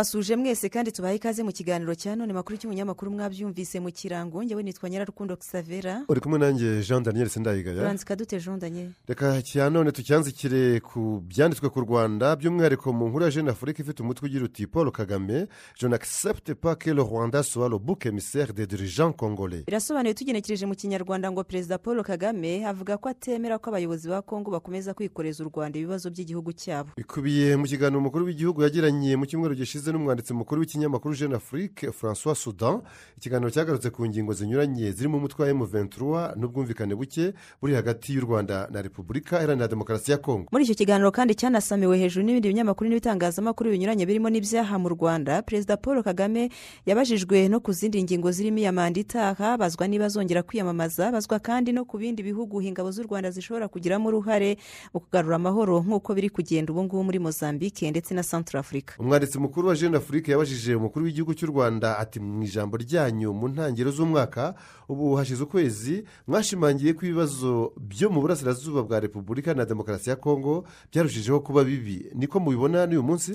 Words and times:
turabasuje 0.00 0.36
mwese 0.36 0.68
kandi 0.68 0.92
tubahe 0.92 1.16
ikaze 1.16 1.42
mu 1.42 1.52
kiganiro 1.52 1.94
cya 1.94 2.16
none 2.16 2.32
makuru 2.32 2.56
cy'umunyamakuru 2.58 3.10
mwabyumvise 3.10 3.80
mu 3.80 3.90
kirango? 3.92 4.42
Ngewe 4.44 4.62
nitwa 4.62 4.88
nyirarukundo 4.90 5.36
xavera 5.36 6.04
uri 6.08 6.20
kumwe 6.20 6.38
nanjye 6.38 6.80
jean 6.82 7.02
daniel 7.02 7.28
sindayigaya. 7.28 7.80
Urandika 7.82 8.16
dute 8.16 8.40
jean 8.40 8.58
daniel. 8.58 8.90
Reka 9.08 9.42
cya 9.42 9.68
none 9.70 9.92
tucyanzikire 9.92 10.80
ku 10.80 11.20
byanditswe 11.28 11.68
ku 11.68 11.80
rwanda 11.80 12.36
by'umwihariko 12.36 12.92
mu 12.92 13.08
nkuru 13.08 13.24
ya 13.24 13.30
jeune 13.30 13.50
afurika 13.50 13.82
ifite 13.82 14.00
umutwe 14.02 14.26
ugira 14.28 14.44
uti 14.44 14.66
paul 14.66 14.90
kagame 14.90 15.46
je 15.76 15.86
n'accepte 15.88 16.54
pas 16.54 16.76
que 16.76 16.90
le 16.94 17.02
rwanda 17.02 17.42
soit 17.42 17.68
le 17.68 17.76
bouc 17.78 18.06
émissaire 18.06 18.54
des 18.54 18.66
dirigeants 18.66 19.12
congolais. 19.12 19.64
Birasobanuye 19.66 20.14
tugenekereje 20.14 20.66
mu 20.66 20.74
kinyarwanda 20.74 21.30
ngo 21.30 21.44
perezida 21.44 21.76
paul 21.78 22.02
kagame 22.02 22.64
avuga 22.64 22.96
ko 22.96 23.08
atemera 23.12 23.58
ko 23.58 23.68
abayobozi 23.70 24.08
ba 24.08 24.22
kongo 24.22 24.50
bakomeza 24.50 24.94
kwikoreza 24.94 25.44
u 25.44 25.48
rwanda 25.52 25.76
ibibazo 25.78 26.08
by'igihugu 26.10 26.52
cyabo. 26.56 26.88
Bikubiye 26.96 27.56
mu 27.56 27.64
kiganiro 27.68 28.00
umukuru 28.00 28.24
w'igihugu 28.24 28.62
yagiranye 28.64 29.16
mu 29.16 29.26
cyumweru 29.28 29.54
gishize 29.54 29.89
n'umwanditsi 29.92 30.34
mukuru 30.34 30.60
w'ikinyamakuru 30.60 31.14
jeune 31.14 31.34
afrique 31.36 31.92
francois 31.92 32.34
sudan 32.42 32.80
ikiganiro 33.16 33.50
cyagarutse 33.50 33.90
ku 33.90 34.06
ngingo 34.06 34.32
zinyuranye 34.32 34.92
zirimo 34.92 35.16
umutwe 35.16 35.44
wa 35.44 35.50
emuventura 35.50 36.34
n'ubwumvikane 36.36 36.94
buke 36.94 37.32
buri 37.62 37.74
hagati 37.74 38.14
y'u 38.14 38.20
rwanda 38.20 38.68
na 38.70 38.82
repubulika 38.82 39.36
iharanira 39.38 39.68
demokarasi 39.68 40.10
ya 40.10 40.18
kongo 40.18 40.48
muri 40.52 40.64
icyo 40.64 40.74
kiganiro 40.74 41.10
kandi 41.10 41.34
cyanasamiwe 41.34 41.98
hejuru 41.98 42.26
n'ibindi 42.26 42.48
binyamakuru 42.48 42.90
n'ibitangazamakuru 42.90 43.70
binyuranye 43.70 44.06
birimo 44.06 44.30
n'ibyaha 44.30 44.78
mu 44.78 44.88
rwanda. 44.88 45.42
Perezida 45.42 45.76
paul 45.76 46.02
kagame 46.02 46.50
yabajijwe 46.86 47.48
no 47.48 47.60
ku 47.60 47.72
zindi 47.72 48.02
ngingo 48.02 48.30
zirimo 48.32 48.58
iya 48.58 48.72
manda 48.72 49.00
itaha 49.00 49.56
bazwa 49.58 49.88
niba 49.88 50.04
azongera 50.06 50.42
kwiyamamaza 50.42 51.12
bazwa 51.12 51.38
kandi 51.38 51.72
no 51.72 51.84
ku 51.84 51.98
bindi 51.98 52.22
bihugu 52.22 52.62
ingabo 52.62 52.90
z'u 52.90 53.02
rwanda 53.06 53.30
zishobora 53.30 53.68
kugiramo 53.68 54.08
uruhare 54.08 54.56
mu 54.94 55.00
kugarura 55.00 55.36
amahoro 55.36 55.80
nk'uko 55.82 56.14
biri 56.14 56.30
kugenda 56.30 56.72
ubu 56.72 56.84
ngubu 56.84 57.04
muri 57.04 57.18
mozambique 57.18 57.90
ndetse 57.90 58.14
na 58.14 58.22
central 58.22 58.60
africa 58.60 58.92
umwanditsi 58.98 59.38
mukuru 59.38 59.68
wa 59.68 59.74
jeune 59.80 59.96
afrique 59.96 60.28
yabajije 60.32 60.74
umukuru 60.74 61.04
w'igihugu 61.04 61.34
cy'u 61.34 61.46
rwanda 61.48 61.98
ati 61.98 62.20
mu 62.20 62.42
ijambo 62.44 62.76
ryanyu 62.76 63.32
mu 63.32 63.48
ntangiriro 63.48 63.90
z'umwaka 63.90 64.54
ubu 64.88 65.14
hashize 65.16 65.42
ukwezi 65.42 66.04
mwashimangiye 66.28 66.92
ko 66.92 67.06
ibibazo 67.06 67.72
byo 67.80 68.10
mu 68.10 68.20
burasirazuba 68.20 68.82
bwa 68.82 69.00
repubulika 69.00 69.54
na 69.54 69.64
demokarasi 69.64 70.10
ya 70.10 70.16
kongo 70.16 70.64
byarushijeho 70.92 71.40
kuba 71.40 71.64
bibi. 71.64 72.06
Niko 72.14 72.40
mubibona 72.40 72.86
n'uyu 72.86 73.02
munsi? 73.02 73.32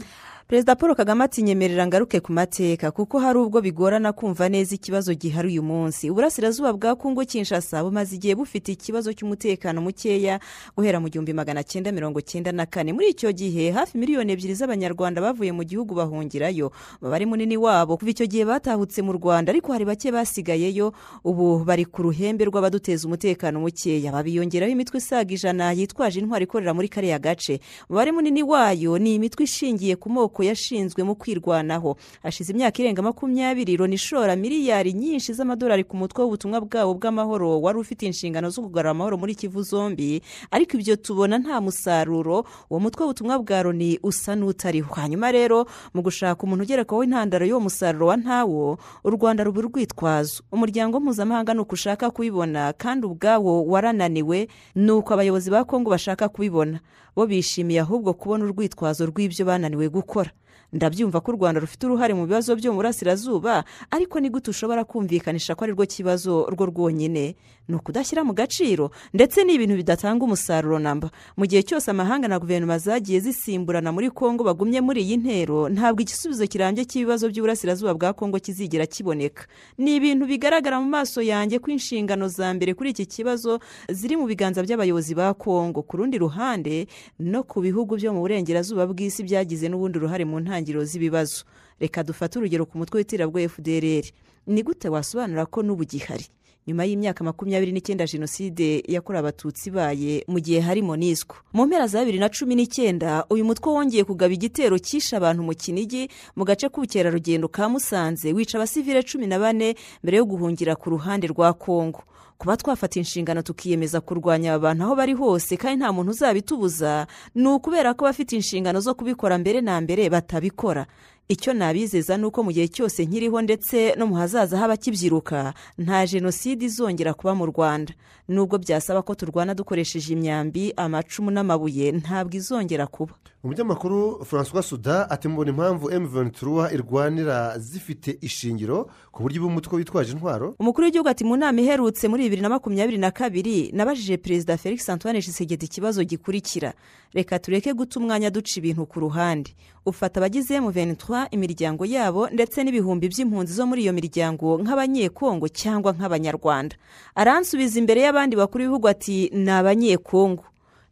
Perezida 0.48 0.76
paul 0.76 0.96
kagame 0.96 1.24
ati 1.24 1.42
nyemerera 1.44 1.88
ngaruke 1.88 2.20
ku 2.20 2.32
mateka 2.34 2.92
kuko 2.92 3.20
hari 3.20 3.40
ubwo 3.40 3.62
bigorana 3.62 4.14
kumva 4.14 4.50
neza 4.50 4.76
ikibazo 4.76 5.14
gihari 5.14 5.48
uyu 5.48 5.64
munsi. 5.64 6.10
Uburasirazuba 6.10 6.74
bwa 6.74 6.96
kongo 6.96 7.26
kinshasa 7.26 7.84
bumaze 7.84 8.16
igihe 8.16 8.36
bufite 8.38 8.70
ikibazo 8.72 9.10
cy'umutekano 9.14 9.82
mukeya 9.82 10.40
guhera 10.78 11.00
mu 11.02 11.10
gihumbi 11.10 11.34
magana 11.34 11.64
cyenda 11.66 11.90
mirongo 11.92 12.22
cyenda 12.22 12.52
na 12.54 12.66
kane. 12.70 12.94
Muri 12.94 13.10
icyo 13.10 13.32
gihe 13.34 13.72
hafi 13.74 13.98
miliyoni 13.98 14.32
ebyiri 14.38 14.54
z'abanyarwanda 14.54 15.18
bavuye 15.22 15.50
mu 15.52 15.64
gihugu 15.66 15.96
bahungirayo. 15.98 16.70
Umubare 17.02 17.26
munini 17.26 17.58
wabo. 17.58 17.98
Kuva 17.98 18.12
icyo 18.14 18.26
gihe 18.30 18.46
batahutse 18.46 19.02
mu 19.02 19.14
rwanda 19.18 19.50
ariko 19.50 19.74
hari 19.74 19.86
bake 19.86 20.12
basigayeyo. 20.14 20.94
Ubu 21.26 21.66
bari 21.66 21.86
ku 21.90 22.04
ruhembe 22.06 22.46
rw'abaduteza 22.46 23.08
umutekano 23.10 23.58
mukeya. 23.66 24.12
Babiyongeraho 24.14 24.70
imitwe 24.78 24.98
isaga 25.02 25.34
ijana 25.34 25.74
yitwaje 25.74 26.20
intwari 26.22 26.46
ikorera 26.46 26.70
muri 26.78 26.86
kariya 26.86 27.18
gace. 27.18 27.58
Umubare 27.90 28.12
munini 28.14 28.44
wayo. 28.46 28.98
Ni 29.02 29.16
imitwe 29.18 29.44
ishingiye 29.50 29.96
ku 29.98 30.06
moko 30.14 30.35
yashinzwe 30.44 31.04
mu 31.04 31.16
kwirwanaho. 31.16 31.96
Hashize 32.24 32.52
imyaka 32.54 32.82
irenga 32.82 33.02
makumyabiri 33.02 33.78
loni 33.78 33.96
ishora 33.96 34.36
miliyari 34.36 34.94
nyinshi 34.94 35.34
z'amadolari 35.34 35.84
ku 35.84 35.96
mutwe 35.98 36.24
w'ubutumwa 36.24 36.62
bwabo 36.62 36.94
bw'amahoro 36.94 37.62
wari 37.62 37.80
ufite 37.80 38.06
inshingano 38.06 38.50
zo 38.50 38.62
kugarura 38.62 38.92
amahoro 38.92 39.18
muri 39.18 39.36
kivu 39.36 39.62
zombi. 39.64 40.22
Ariko 40.52 40.78
ibyo 40.78 40.96
tubona 40.96 41.38
nta 41.38 41.62
musaruro. 41.62 42.46
Uwo 42.70 42.80
mutwe 42.80 43.02
w'ubutumwa 43.04 43.40
bwa 43.40 43.64
loni 43.64 44.00
usa 44.04 44.36
n'utariho. 44.36 44.94
Hanyuma 44.94 45.32
rero 45.32 45.66
mu 45.94 46.02
gushaka 46.02 46.44
umuntu 46.44 46.64
ugerekaho 46.64 47.04
intandaro 47.04 47.46
y'uwo 47.46 47.60
musaruro 47.70 48.08
wa 48.08 48.18
ntawo 48.18 48.78
u 49.04 49.10
rwanda 49.10 49.44
ruba 49.44 49.60
urwitwazo. 49.60 50.44
Umuryango 50.52 51.00
mpuzamahanga 51.00 51.54
ni 51.54 51.60
uko 51.60 51.74
ushaka 51.74 52.10
kubibona 52.12 52.74
kandi 52.74 53.06
ubwawo 53.08 53.66
warananiwe 53.66 54.48
ni 54.76 54.92
uko 54.92 55.14
abayobozi 55.14 55.50
ba 55.52 55.64
kongo 55.64 55.90
bashaka 55.90 56.30
kubibona. 56.30 56.80
Bo 57.16 57.26
bishimiye 57.26 57.80
ahubwo 57.82 58.14
kubona 58.14 58.46
urwitwazo 58.46 59.06
rw'ibyo 59.10 59.46
bananiwe 59.46 59.90
gukora. 59.90 60.32
Ndabyumva 60.74 61.22
ko 61.22 61.32
u 61.32 61.36
rwanda 61.40 61.62
rufite 61.64 61.86
uruhare 61.88 62.14
mu 62.14 62.26
bibazo 62.28 62.52
byo 62.56 62.72
mu 62.72 62.78
burasirazuba 62.84 63.64
ariko 63.92 64.20
ni 64.20 64.30
gute 64.30 64.50
ushobora 64.52 64.84
kumvikanisha 64.84 65.56
ko 65.56 65.64
ari 65.64 65.72
rwo 65.74 65.86
kibazo 65.88 66.50
rwo 66.52 66.66
rwonyine? 66.68 67.36
Ni 67.68 67.76
ukudashyira 67.76 68.24
mu 68.24 68.34
gaciro 68.34 68.92
ndetse 69.14 69.44
ni 69.44 69.54
ibintu 69.58 69.76
bidatanga 69.76 70.26
umusaruro 70.26 70.80
namba 70.80 71.10
mu 71.38 71.46
gihe 71.46 71.64
cyose 71.64 71.92
amahanga 71.92 72.28
na 72.28 72.40
guverinoma 72.40 72.78
zagiye 72.78 73.20
zisimburana 73.20 73.92
muri 73.92 74.10
kongo 74.14 74.44
bagumye 74.44 74.82
muri 74.82 75.02
iyi 75.02 75.18
ntero 75.18 75.70
ntabwo 75.70 76.02
igisubizo 76.02 76.46
kirambye 76.48 76.86
cy'ibibazo 76.86 77.30
by'uburasirazuba 77.30 77.94
bwa 77.98 78.14
kongo 78.14 78.38
kizigera 78.40 78.86
kiboneka. 78.86 79.48
Ni 79.78 79.96
ibintu 79.98 80.26
bigaragara 80.30 80.78
mu 80.82 80.88
maso 80.90 81.22
yanjye 81.22 81.60
ko 81.60 81.72
inshingano 81.72 82.28
za 82.28 82.54
mbere 82.54 82.74
kuri 82.78 82.90
iki 82.94 83.06
kibazo 83.06 83.60
ziri 83.90 84.16
mu 84.18 84.26
biganza 84.30 84.62
by'abayobozi 84.64 85.16
ba 85.18 85.34
kongo. 85.34 85.82
Ku 85.82 85.98
rundi 85.98 86.18
ruhande 86.22 86.88
no 87.20 87.44
ku 87.44 87.62
bihugu 87.66 87.98
byo 87.98 88.14
mu 88.14 88.22
burengerazuba 88.22 88.86
bw'isi 88.86 89.24
byagize 89.26 89.66
n'ubundi 89.70 89.98
ruhare 90.00 90.26
mu 90.26 90.38
ntangiriro 90.40 90.86
z'ibibazo. 90.86 91.44
Reka 91.82 92.04
dufate 92.06 92.38
urugero 92.40 92.66
ku 92.70 92.78
mutwe 92.78 93.02
w'iterabwoba 93.02 93.50
fdrr 93.50 94.06
ni 94.48 94.62
gute 94.64 94.86
wasobanura 94.90 95.46
ko 95.50 95.60
n'ubu 95.66 95.84
gihari? 95.84 96.30
Nyuma 96.68 96.86
y'imyaka 96.86 97.24
makumyabiri 97.24 97.72
n'icyenda 97.72 98.06
jenoside 98.06 98.84
yakorewe 98.88 99.20
abatutsi 99.20 99.70
ibaye 99.70 100.24
mu 100.28 100.40
gihe 100.40 100.60
hari 100.60 100.82
monisco. 100.82 101.36
Mu 101.54 101.66
mpera 101.66 101.88
za 101.88 102.00
bibiri 102.00 102.20
na 102.20 102.30
cumi 102.30 102.56
n'icyenda 102.56 103.26
uyu 103.30 103.46
mutwe 103.46 103.70
wongeye 103.72 104.04
kugaba 104.04 104.34
igitero 104.34 104.78
cyishe 104.82 105.14
abantu 105.16 105.44
mu 105.46 105.54
kinigi 105.54 106.10
mu 106.36 106.42
gace 106.46 106.66
k'ubukerarugendo 106.70 107.48
ka 107.54 107.70
musanze 107.70 108.34
wica 108.34 108.56
abasivile 108.58 109.04
cumi 109.06 109.28
na 109.30 109.38
bane 109.40 109.76
mbere 110.04 110.18
yo 110.18 110.26
guhungira 110.26 110.74
ku 110.76 110.90
ruhande 110.90 111.28
rwa 111.30 111.54
kongo 111.54 112.02
kuba 112.38 112.58
twafata 112.58 113.00
inshingano 113.00 113.42
tukiyemeza 113.46 114.02
kurwanya 114.02 114.54
aba 114.58 114.68
bantu 114.74 114.84
aho 114.84 114.96
bari 114.96 115.14
hose 115.14 115.58
kandi 115.58 115.78
nta 115.80 115.94
muntu 115.94 116.12
uzabitubuza 116.12 117.08
ni 117.36 117.48
ukubera 117.48 117.94
ko 117.94 118.06
abafite 118.10 118.34
inshingano 118.36 118.80
zo 118.82 118.94
kubikora 118.98 119.38
mbere 119.38 119.62
na 119.62 119.78
mbere 119.82 120.10
batabikora. 120.10 120.86
Icyo 121.28 121.54
nabizeza 121.54 122.18
ni 122.18 122.26
uko 122.26 122.44
mu 122.44 122.52
gihe 122.52 122.68
cyose 122.68 123.06
nkiriho 123.06 123.42
ndetse 123.42 123.96
no 123.98 124.06
mu 124.08 124.16
hazaza 124.16 124.58
h'abakibyiruka 124.58 125.54
nta 125.78 126.06
jenoside 126.08 126.66
izongera 126.66 127.14
kuba 127.14 127.36
mu 127.36 127.46
rwanda. 127.46 127.94
Nubwo 128.28 128.58
byasaba 128.58 129.02
ko 129.02 129.16
turwana 129.16 129.54
dukoresheje 129.58 130.14
imyambi 130.14 130.74
amacumu 130.78 131.32
n'amabuye 131.32 131.92
ntabwo 131.92 132.34
izongera 132.38 132.88
kuba. 132.88 133.14
Umunyamakuru 133.50 134.26
francois 134.26 134.66
suda 134.70 135.10
ati 135.10 135.28
mubona 135.28 135.50
impamvu 135.52 135.92
emuventura 135.92 136.72
irwanira 136.74 137.60
zifite 137.60 138.18
ishingiro 138.22 138.90
ku 139.12 139.22
buryo 139.24 139.42
bw'umutwe 139.42 139.76
witwaje 139.78 140.12
intwaro? 140.12 140.56
Umukuru 140.60 140.86
w'igihugu 140.86 141.10
ati 141.10 141.24
mu 141.24 141.38
nama 141.38 141.62
iherutse 141.62 142.08
muri 142.08 142.24
bibiri 142.24 142.42
na 142.42 142.50
makumyabiri 142.50 142.98
na 142.98 143.12
kabiri 143.12 143.70
nabajije 143.72 144.18
perezida 144.18 144.58
felix 144.58 144.90
antoine 144.90 145.22
Tshisekedi 145.22 145.66
ikibazo 145.66 146.04
gikurikira. 146.04 146.74
Reka 147.14 147.40
tureke 147.40 147.74
guta 147.74 148.00
umwanya 148.00 148.30
duca 148.34 148.54
ibintu 148.58 148.86
ku 148.90 149.00
ruhande. 149.00 149.54
Ufata 149.86 150.20
abagize 150.20 150.56
emuventura 150.58 151.28
imiryango 151.32 151.86
yabo 151.86 152.26
ndetse 152.34 152.64
n'ibihumbi 152.66 153.08
by'impunzi 153.14 153.54
zo 153.54 153.66
muri 153.70 153.82
iyo 153.86 153.94
miryango 153.94 154.58
nk'abanyekongo 154.58 155.48
cyangwa 155.54 155.94
nk'abanyarwanda. 155.94 156.76
Aransubiza 157.16 157.78
imbere 157.80 158.02
y'abandi 158.02 158.34
bakuru 158.36 158.64
b'ibihugu 158.66 158.88
ati 158.90 159.30
ni 159.38 159.52
abanyekongo. 159.54 160.44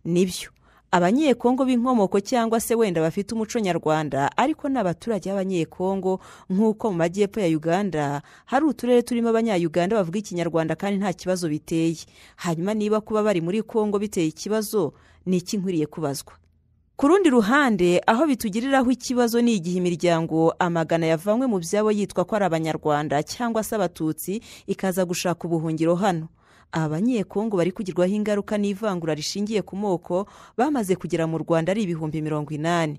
Nibyo 0.05 0.52
abanyekongo 0.93 1.65
b'inkomoko 1.65 2.19
cyangwa 2.21 2.59
se 2.61 2.75
wenda 2.75 3.01
bafite 3.01 3.33
umuco 3.33 3.57
nyarwanda 3.59 4.29
ariko 4.37 4.69
ni 4.69 4.77
abaturage 4.77 5.29
b'abanyekongo 5.29 6.19
nk'uko 6.53 6.91
mu 6.91 6.97
majyepfo 7.01 7.39
ya 7.41 7.49
uganda 7.49 8.21
hari 8.45 8.65
uturere 8.65 9.01
turimo 9.01 9.29
abanyayuganda 9.33 9.97
bavuga 9.97 10.19
ikinyarwanda 10.21 10.75
kandi 10.77 10.97
nta 11.01 11.13
kibazo 11.13 11.49
biteye. 11.49 11.97
Hanyuma 12.35 12.73
niba 12.77 13.01
kuba 13.01 13.23
bari 13.25 13.41
muri 13.41 13.61
kongo 13.65 13.97
biteye 13.99 14.27
ikibazo 14.29 14.93
ni 15.25 15.37
iki 15.41 15.57
nkwiriye 15.57 15.85
kubazwa? 15.89 16.33
Ku 16.95 17.07
rundi 17.07 17.29
ruhande 17.29 18.01
aho 18.07 18.27
bitugiriraho 18.29 18.91
ikibazo 18.93 19.41
ni 19.41 19.57
igihe 19.57 19.77
imiryango 19.81 20.53
amagana 20.61 21.05
yavanywe 21.09 21.47
mu 21.49 21.57
byabo 21.57 21.89
yitwa 21.91 22.21
ko 22.25 22.35
ari 22.37 22.45
abanyarwanda 22.45 23.17
cyangwa 23.25 23.63
se 23.65 23.73
abatutsi 23.75 24.41
ikaza 24.69 25.01
gushaka 25.05 25.41
ubuhungiro 25.49 25.95
hano. 25.97 26.29
Aba 26.73 26.89
banyekongo 26.97 27.57
bari 27.57 27.71
kugirwaho 27.71 28.09
ingaruka 28.11 28.57
n'ivangura 28.57 29.13
rishingiye 29.13 29.61
ku 29.61 29.77
moko 29.77 30.25
bamaze 30.57 30.95
kugera 30.97 31.29
mu 31.29 31.37
rwanda 31.37 31.69
ari 31.71 31.85
ibihumbi 31.85 32.17
mirongo 32.21 32.49
inani. 32.49 32.97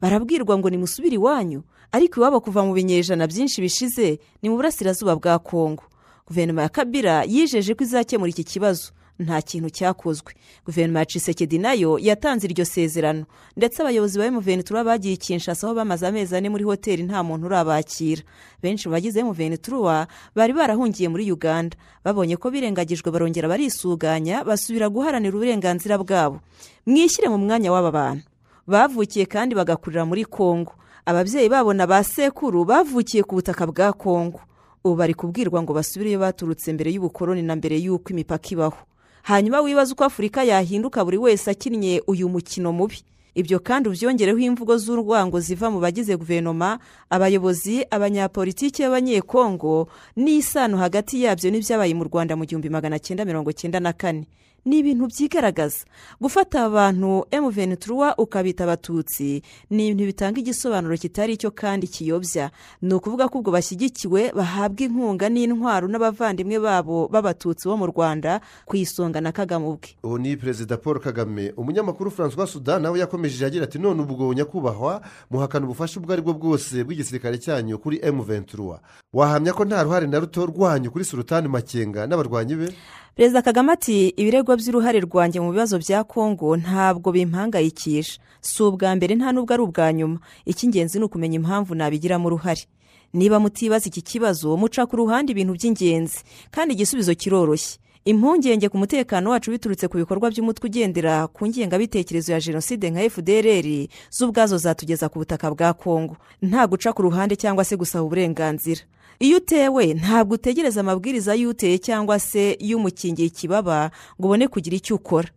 Barabwirwa 0.00 0.58
ngo 0.58 0.68
nimusubire 0.70 1.16
iwanyu 1.16 1.62
ariko 1.92 2.20
iwabo 2.20 2.40
kuva 2.44 2.60
mu 2.68 2.76
binyejana 2.76 3.24
byinshi 3.26 3.60
bishize 3.64 4.18
ni 4.42 4.48
mu 4.52 4.56
burasirazuba 4.60 5.16
bwa 5.16 5.38
kongo. 5.40 5.84
Guverinoma 6.28 6.62
ya 6.62 6.68
kabira 6.68 7.24
yijeje 7.24 7.72
ko 7.74 7.84
izakemura 7.84 8.28
iki 8.30 8.44
kibazo. 8.44 8.92
Nta 9.18 9.42
kintu 9.42 9.70
cyakozwe. 9.70 10.32
Guverinoma 10.66 10.98
ya 11.00 11.06
cisekedi 11.06 11.58
na 11.58 11.72
yo 11.72 11.98
yatanze 11.98 12.46
iryo 12.46 12.64
sezerano. 12.64 13.24
Ndetse 13.56 13.82
abayobozi 13.82 14.18
ba 14.18 14.26
emuventura 14.26 14.84
bagiye 14.84 15.16
kinshasa 15.16 15.66
aho 15.66 15.74
bamaze 15.76 16.06
amezi 16.06 16.36
ane 16.36 16.48
muri 16.50 16.64
hoteli 16.64 17.02
nta 17.02 17.22
muntu 17.22 17.46
urabakira. 17.46 18.22
Benshi 18.62 18.88
mu 18.88 18.92
bagize 18.98 19.20
emuventura 19.20 20.06
bari 20.34 20.52
barahungiye 20.52 21.08
muri 21.08 21.30
uganda. 21.32 21.76
Babonye 22.04 22.36
ko 22.36 22.50
birengagijwe 22.50 23.10
barongera 23.10 23.48
barisuganya 23.48 24.44
basubira 24.44 24.88
guharanira 24.90 25.34
uburenganzira 25.36 25.98
bwabo. 25.98 26.40
Mwishyire 26.86 27.28
mu 27.30 27.38
mwanya 27.38 27.70
w'aba 27.72 27.90
bantu. 27.94 28.24
Bavukiye 28.66 29.26
kandi 29.30 29.54
bagakurira 29.54 30.04
muri 30.04 30.24
kongo. 30.24 30.72
Ababyeyi 31.06 31.48
babo 31.48 31.70
na 31.76 31.86
ba 31.86 32.02
sekuru 32.04 32.64
bavukiye 32.64 33.22
ku 33.22 33.34
butaka 33.38 33.66
bwa 33.68 33.92
kongo. 33.92 34.40
Ubu 34.84 34.96
bari 34.96 35.14
kubwirwa 35.14 35.62
ngo 35.62 35.72
basubire 35.72 36.10
iyo 36.10 36.18
baturutse 36.20 36.72
mbere 36.72 36.90
y'ubukoroni 36.92 37.42
na 37.46 37.54
mbere 37.56 37.76
y'uko 37.78 38.10
imipaka 38.12 38.48
ibaho. 38.52 38.80
Hanyuma 39.24 39.60
wibaza 39.60 39.92
uko 39.92 40.04
afurika 40.04 40.44
yahinduka 40.44 41.04
buri 41.04 41.18
wese 41.18 41.50
akinnye 41.50 42.02
uyu 42.06 42.28
mukino 42.28 42.72
mubi. 42.72 43.00
Ibyo 43.34 43.58
kandi 43.58 43.88
ubyongereho 43.88 44.38
imvugo 44.38 44.76
z'urwango 44.78 45.40
ziva 45.40 45.66
mu 45.70 45.80
bagize 45.80 46.14
guverinoma 46.16 46.78
abayobozi 47.10 47.82
abanyapolitiki 47.90 48.82
b'abanyekongo 48.86 49.88
n'isano 50.16 50.76
hagati 50.78 51.18
yabyo 51.24 51.50
n'ibyabaye 51.50 51.94
mu 51.98 52.04
rwanda 52.06 52.36
mu 52.38 52.44
gihumbi 52.46 52.70
magana 52.70 52.98
cyenda 53.02 53.24
mirongo 53.26 53.50
cyenda 53.52 53.80
na 53.80 53.90
kane. 53.92 54.28
Ni 54.64 54.78
ibintu 54.78 55.06
byigaragaza. 55.06 55.84
Gufata 56.20 56.64
abantu 56.64 57.26
emuventura 57.30 58.16
ukabita 58.16 58.64
abatutsi 58.64 59.42
ni 59.70 59.86
ibintu 59.88 60.04
bitanga 60.06 60.40
igisobanuro 60.40 60.96
kitari 60.96 61.36
cyo 61.36 61.50
kandi 61.50 61.86
kiyobya. 61.86 62.50
Ni 62.82 62.94
ukuvuga 62.94 63.28
ko 63.28 63.38
ubwo 63.38 63.50
bashyigikiwe 63.52 64.32
bahabwa 64.32 64.82
inkunga 64.86 65.28
n'intwaro 65.28 65.88
n'abavandimwe 65.88 66.58
babo 66.58 67.08
b'abatutsi 67.12 67.68
bo 67.68 67.76
mu 67.76 67.86
rwanda 67.92 68.40
ku 68.64 68.76
isonga 68.76 69.20
na 69.20 69.32
kagame 69.32 69.66
ubwe. 69.68 69.96
Ubu 70.02 70.18
ni 70.18 70.36
perezida 70.36 70.76
paul 70.76 71.00
kagame. 71.00 71.52
Umunyamakuru 71.56 72.10
francois 72.10 72.50
sudan 72.52 72.82
nawe 72.82 72.98
yakomeje 72.98 73.44
agira 73.46 73.64
ati 73.64 73.78
none 73.78 74.00
ubwo 74.02 74.32
nyakubahwa 74.34 75.00
muhakana 75.30 75.66
ubufasha 75.66 76.00
ubwo 76.00 76.12
ari 76.12 76.22
bwo 76.22 76.32
bwose 76.34 76.84
bw'igisirikare 76.84 77.38
cyanyu 77.38 77.78
kuri 77.78 78.00
emuventura 78.02 78.80
wahamya 79.12 79.52
ko 79.52 79.64
nta 79.64 79.82
ruhare 79.82 80.06
na 80.06 80.18
ruto 80.18 80.46
rwanyu 80.46 80.90
kuri 80.90 81.04
sultani 81.04 81.48
makenga 81.48 82.06
n'abarwanyi 82.06 82.54
be? 82.56 82.68
Perezida 83.14 83.42
kagame 83.42 83.72
ati 83.72 84.08
ibirego 84.16 84.56
by'uruhare 84.56 85.00
rwanjye 85.00 85.40
mu 85.40 85.50
bibazo 85.52 85.78
bya 85.78 86.04
kongo 86.04 86.56
ntabwo 86.56 87.12
bimpangayikisha. 87.12 88.18
Si 88.40 88.62
ubwa 88.62 88.94
mbere 88.96 89.14
nta 89.14 89.32
n'ubwo 89.32 89.54
ari 89.54 89.62
ubwa 89.62 89.92
nyuma. 89.92 90.18
Icy'ingenzi 90.46 90.98
ni 90.98 91.04
ukumenya 91.04 91.36
impamvu 91.40 91.74
nabigiramo 91.74 92.26
uruhare. 92.28 92.66
Niba 93.14 93.38
mutibaza 93.40 93.86
iki 93.88 94.02
kibazo 94.02 94.56
muca 94.56 94.82
ku 94.90 94.96
ruhande 94.96 95.32
ibintu 95.32 95.52
by'ingenzi. 95.54 96.18
Kandi 96.50 96.74
igisubizo 96.74 97.14
kiroroshye. 97.14 97.78
Impungenge 98.04 98.68
ku 98.68 98.78
mutekano 98.78 99.30
wacu 99.30 99.50
biturutse 99.50 99.88
ku 99.88 99.96
bikorwa 99.96 100.30
by'umutwe 100.30 100.68
ugendera 100.68 101.26
ku 101.26 101.46
ngengabitekerezo 101.48 102.32
ya 102.32 102.40
jenoside 102.40 102.90
nka 102.90 103.10
fdrr 103.10 103.88
z'ubwazo 104.10 104.58
zatugeza 104.58 105.08
ku 105.08 105.18
butaka 105.18 105.50
bwa 105.50 105.72
kongo 105.72 106.16
nta 106.42 106.66
guca 106.66 106.92
ku 106.94 107.02
ruhande 107.02 107.36
cyangwa 107.36 107.64
se 107.64 107.76
gusaba 107.76 108.04
uburenganzira. 108.04 108.80
Iyo 109.20 109.36
utewe 109.36 109.94
ntabwo 109.94 110.34
utegereza 110.34 110.80
amabwiriza 110.80 111.34
y'uteye 111.34 111.78
cyangwa 111.78 112.18
se 112.18 112.56
y'umukingiye 112.60 113.28
ikibaba 113.28 113.90
ngo 114.20 114.26
ubone 114.28 114.48
kugira 114.48 114.76
icyo 114.76 114.96
ukora. 114.96 115.28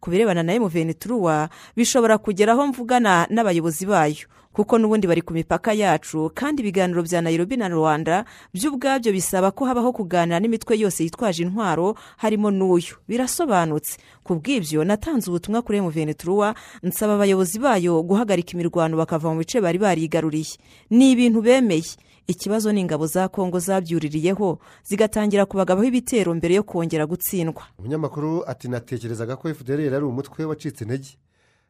Ku 0.00 0.10
birebana 0.10 0.42
na 0.42 0.54
emuvenituruwa 0.54 1.48
bishobora 1.76 2.18
kugeraho 2.18 2.66
mvugana 2.66 3.26
n'abayobozi 3.30 3.86
bayo. 3.86 4.26
Kuko 4.56 4.78
n'ubundi 4.80 5.04
bari 5.06 5.20
ku 5.20 5.36
mipaka 5.36 5.72
yacu 5.76 6.32
kandi 6.34 6.62
ibiganiro 6.64 7.02
bya 7.04 7.20
nayirobi 7.20 7.56
na 7.60 7.68
rwanda 7.68 8.24
byo 8.56 8.72
ubwabyo 8.72 9.12
bisaba 9.12 9.50
ko 9.52 9.68
habaho 9.68 9.92
kuganira 9.92 10.40
n'imitwe 10.40 10.80
yose 10.80 11.04
yitwaje 11.04 11.42
intwaro 11.44 11.92
harimo 12.16 12.48
n'uyu. 12.50 12.96
Birasobanutse. 13.08 14.00
Ku 14.24 14.40
bw'ibyo 14.40 14.80
natanze 14.84 15.28
ubutumwa 15.28 15.60
kuri 15.62 15.78
emuvenituruwa 15.84 16.54
nsaba 16.82 17.14
abayobozi 17.20 17.58
bayo 17.60 18.00
guhagarika 18.02 18.56
imirwano 18.56 18.96
bakava 18.96 19.28
mu 19.28 19.44
bice 19.44 19.60
bari 19.60 19.76
barigaruriye. 19.78 20.56
Ni 20.88 21.12
ibintu 21.12 21.44
bemeye. 21.44 21.92
Ikibazo 22.26 22.72
ni 22.72 22.80
ingabo 22.80 23.06
za 23.06 23.28
kongo 23.28 23.58
zabyuririyeho 23.58 24.58
zigatangira 24.84 25.46
kubagabaho 25.46 25.86
ibitero 25.88 26.34
mbere 26.34 26.54
yo 26.54 26.62
kongera 26.62 27.06
gutsindwa. 27.06 27.62
Umunyamakuru 27.78 28.42
ati 28.46 28.68
natekerezaga 28.68 29.36
ko 29.36 29.54
fdr 29.54 29.94
ari 29.94 30.04
umutwe 30.04 30.44
wacitse 30.44 30.84
intege. 30.84 31.08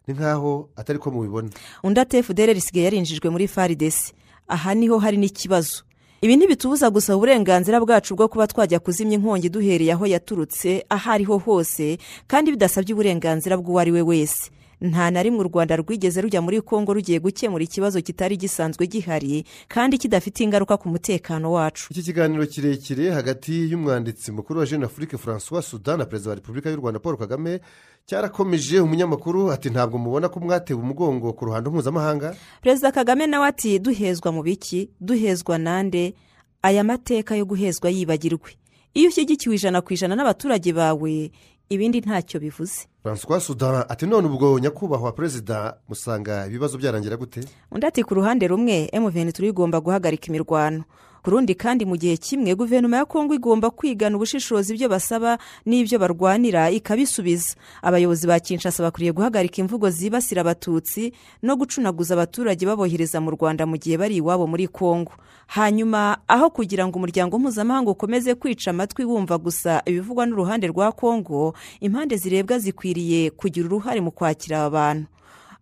Ni 0.07 0.15
nkaho 0.15 0.69
atari 0.77 0.99
ko 0.99 1.11
mubibona. 1.11 1.51
Undi 1.83 2.01
ati 2.01 2.23
fdr 2.23 2.57
isigaye 2.57 2.85
yarinjijwe 2.85 3.31
muri 3.31 3.49
faridesi 3.49 4.13
aha 4.49 4.75
ni 4.75 4.89
ho 4.89 4.99
hari 4.99 5.17
n'ikibazo. 5.17 5.83
Ibi 6.23 6.37
ntibitubuza 6.37 6.91
gusa 6.91 7.17
uburenganzira 7.17 7.81
bwacu 7.81 8.17
bwo 8.17 8.29
kuba 8.29 8.47
twajya 8.47 8.79
kuzimya 8.81 9.15
inkongi 9.21 9.49
duhereye 9.53 9.93
aho 9.93 10.07
yaturutse 10.07 10.85
aho 10.89 11.11
ariho 11.11 11.39
hose 11.39 11.99
kandi 12.27 12.51
bidasabye 12.57 12.95
uburenganzira 12.95 13.57
bw'uwo 13.61 13.79
ari 13.81 13.93
we 13.93 14.03
wese. 14.03 14.51
Nta 14.81 15.11
na 15.11 15.23
rimwe 15.23 15.41
u 15.41 15.49
rwanda 15.49 15.77
rwigeze 15.77 16.21
rujya 16.21 16.43
muri 16.43 16.61
kongo 16.61 16.95
rugiye 16.95 17.19
gukemura 17.21 17.65
ikibazo 17.65 18.01
kitari 18.03 18.37
gisanzwe 18.37 18.87
gihari 18.87 19.45
kandi 19.69 19.99
kidafite 19.99 20.41
ingaruka 20.45 20.77
ku 20.77 20.89
mutekano 20.89 21.53
wacu. 21.53 21.89
Iki 21.91 22.03
kiganiro 22.03 22.47
kirekire 22.47 23.11
hagati 23.11 23.71
y'umwanditsi 23.71 24.33
mukuru 24.33 24.61
wa 24.61 24.67
jeune 24.67 24.85
afurike 24.87 25.17
francois 25.19 25.65
sudan 25.71 25.99
na 25.99 26.05
perezida 26.05 26.31
wa 26.31 26.35
repubulika 26.35 26.71
y'u 26.71 26.77
rwanda 26.77 27.01
paul 27.01 27.17
kagame 27.17 27.61
cyarakomeje 28.07 28.81
umunyamakuru 28.81 29.51
ati 29.53 29.71
ntabwo 29.71 29.99
mubona 29.99 30.29
ko 30.29 30.41
mwatewe 30.41 30.81
umugongo 30.81 31.33
ku 31.33 31.45
ruhando 31.45 31.71
mpuzamahanga? 31.71 32.37
Perezida 32.63 32.93
kagame 32.93 33.27
nawe 33.27 33.47
ati 33.47 33.79
duhezwa 33.79 34.33
mu 34.33 34.43
biki? 34.43 34.91
Duhezwa 35.01 35.59
nande? 35.59 36.15
Aya 36.63 36.85
mateka 36.85 37.37
yo 37.37 37.45
guhezwa 37.45 37.91
yibagirwe. 37.91 38.51
Iyo 38.95 39.09
ushyigikiwe 39.09 39.55
ijana 39.55 39.81
ku 39.81 39.93
ijana 39.95 40.15
n'abaturage 40.17 40.73
bawe 40.73 41.31
ibindi 41.69 42.01
ntacyo 42.01 42.41
bivuze. 42.41 42.87
Francois 43.03 43.41
sudan 43.47 43.85
ati 43.89 44.07
none 44.07 44.27
ubwo 44.29 44.59
nyakubahwa 44.59 45.13
perezida 45.13 45.77
musanga 45.89 46.47
ibibazo 46.47 46.79
byarangira 46.79 47.17
gute? 47.17 47.41
Undi 47.71 47.87
ati 47.87 48.03
ku 48.03 48.15
ruhande 48.15 48.47
rumwe 48.49 48.89
emuventura 48.93 49.49
igomba 49.49 49.81
guhagarika 49.81 50.27
imirwano. 50.29 50.85
Ku 51.27 51.31
rundi 51.35 51.55
kandi 51.59 51.83
mu 51.85 51.97
gihe 51.99 52.15
kimwe 52.17 52.55
guverinoma 52.55 52.97
ya 52.97 53.05
kongo 53.05 53.35
igomba 53.35 53.71
kwigana 53.75 54.15
ubushishozi 54.17 54.75
ibyo 54.79 54.87
basaba 54.89 55.39
n'ibyo 55.67 55.99
barwanira 55.99 56.71
ikabisubiza. 56.71 57.59
Abayobozi 57.83 58.27
ba 58.31 58.39
kinshasa 58.39 58.79
bakwiriye 58.87 59.11
guhagarika 59.13 59.59
imvugo 59.59 59.91
zibasira 59.91 60.47
abatutsi 60.47 61.11
no 61.43 61.57
gucunaguza 61.59 62.15
abaturage 62.15 62.63
babohereza 62.63 63.19
mu 63.19 63.35
rwanda 63.35 63.67
mu 63.67 63.75
gihe 63.75 63.99
bari 63.99 64.23
iwabo 64.23 64.47
muri 64.47 64.71
kongo. 64.71 65.19
Hanyuma 65.51 66.23
aho 66.31 66.47
kugira 66.55 66.87
ngo 66.87 66.95
umuryango 66.95 67.39
mpuzamahanga 67.43 67.91
ukomeze 67.91 68.35
kwica 68.39 68.71
amatwi 68.71 69.03
wumva 69.05 69.35
gusa 69.39 69.83
ibivugwa 69.83 70.27
n'uruhande 70.31 70.67
rwa 70.71 70.93
kongo 70.95 71.55
impande 71.83 72.15
zirebwa 72.17 72.59
zikwiriye 72.63 73.31
kugira 73.35 73.67
uruhare 73.67 73.99
mu 74.01 74.15
kwakira 74.15 74.63
aba 74.63 74.71
bantu. 74.71 75.07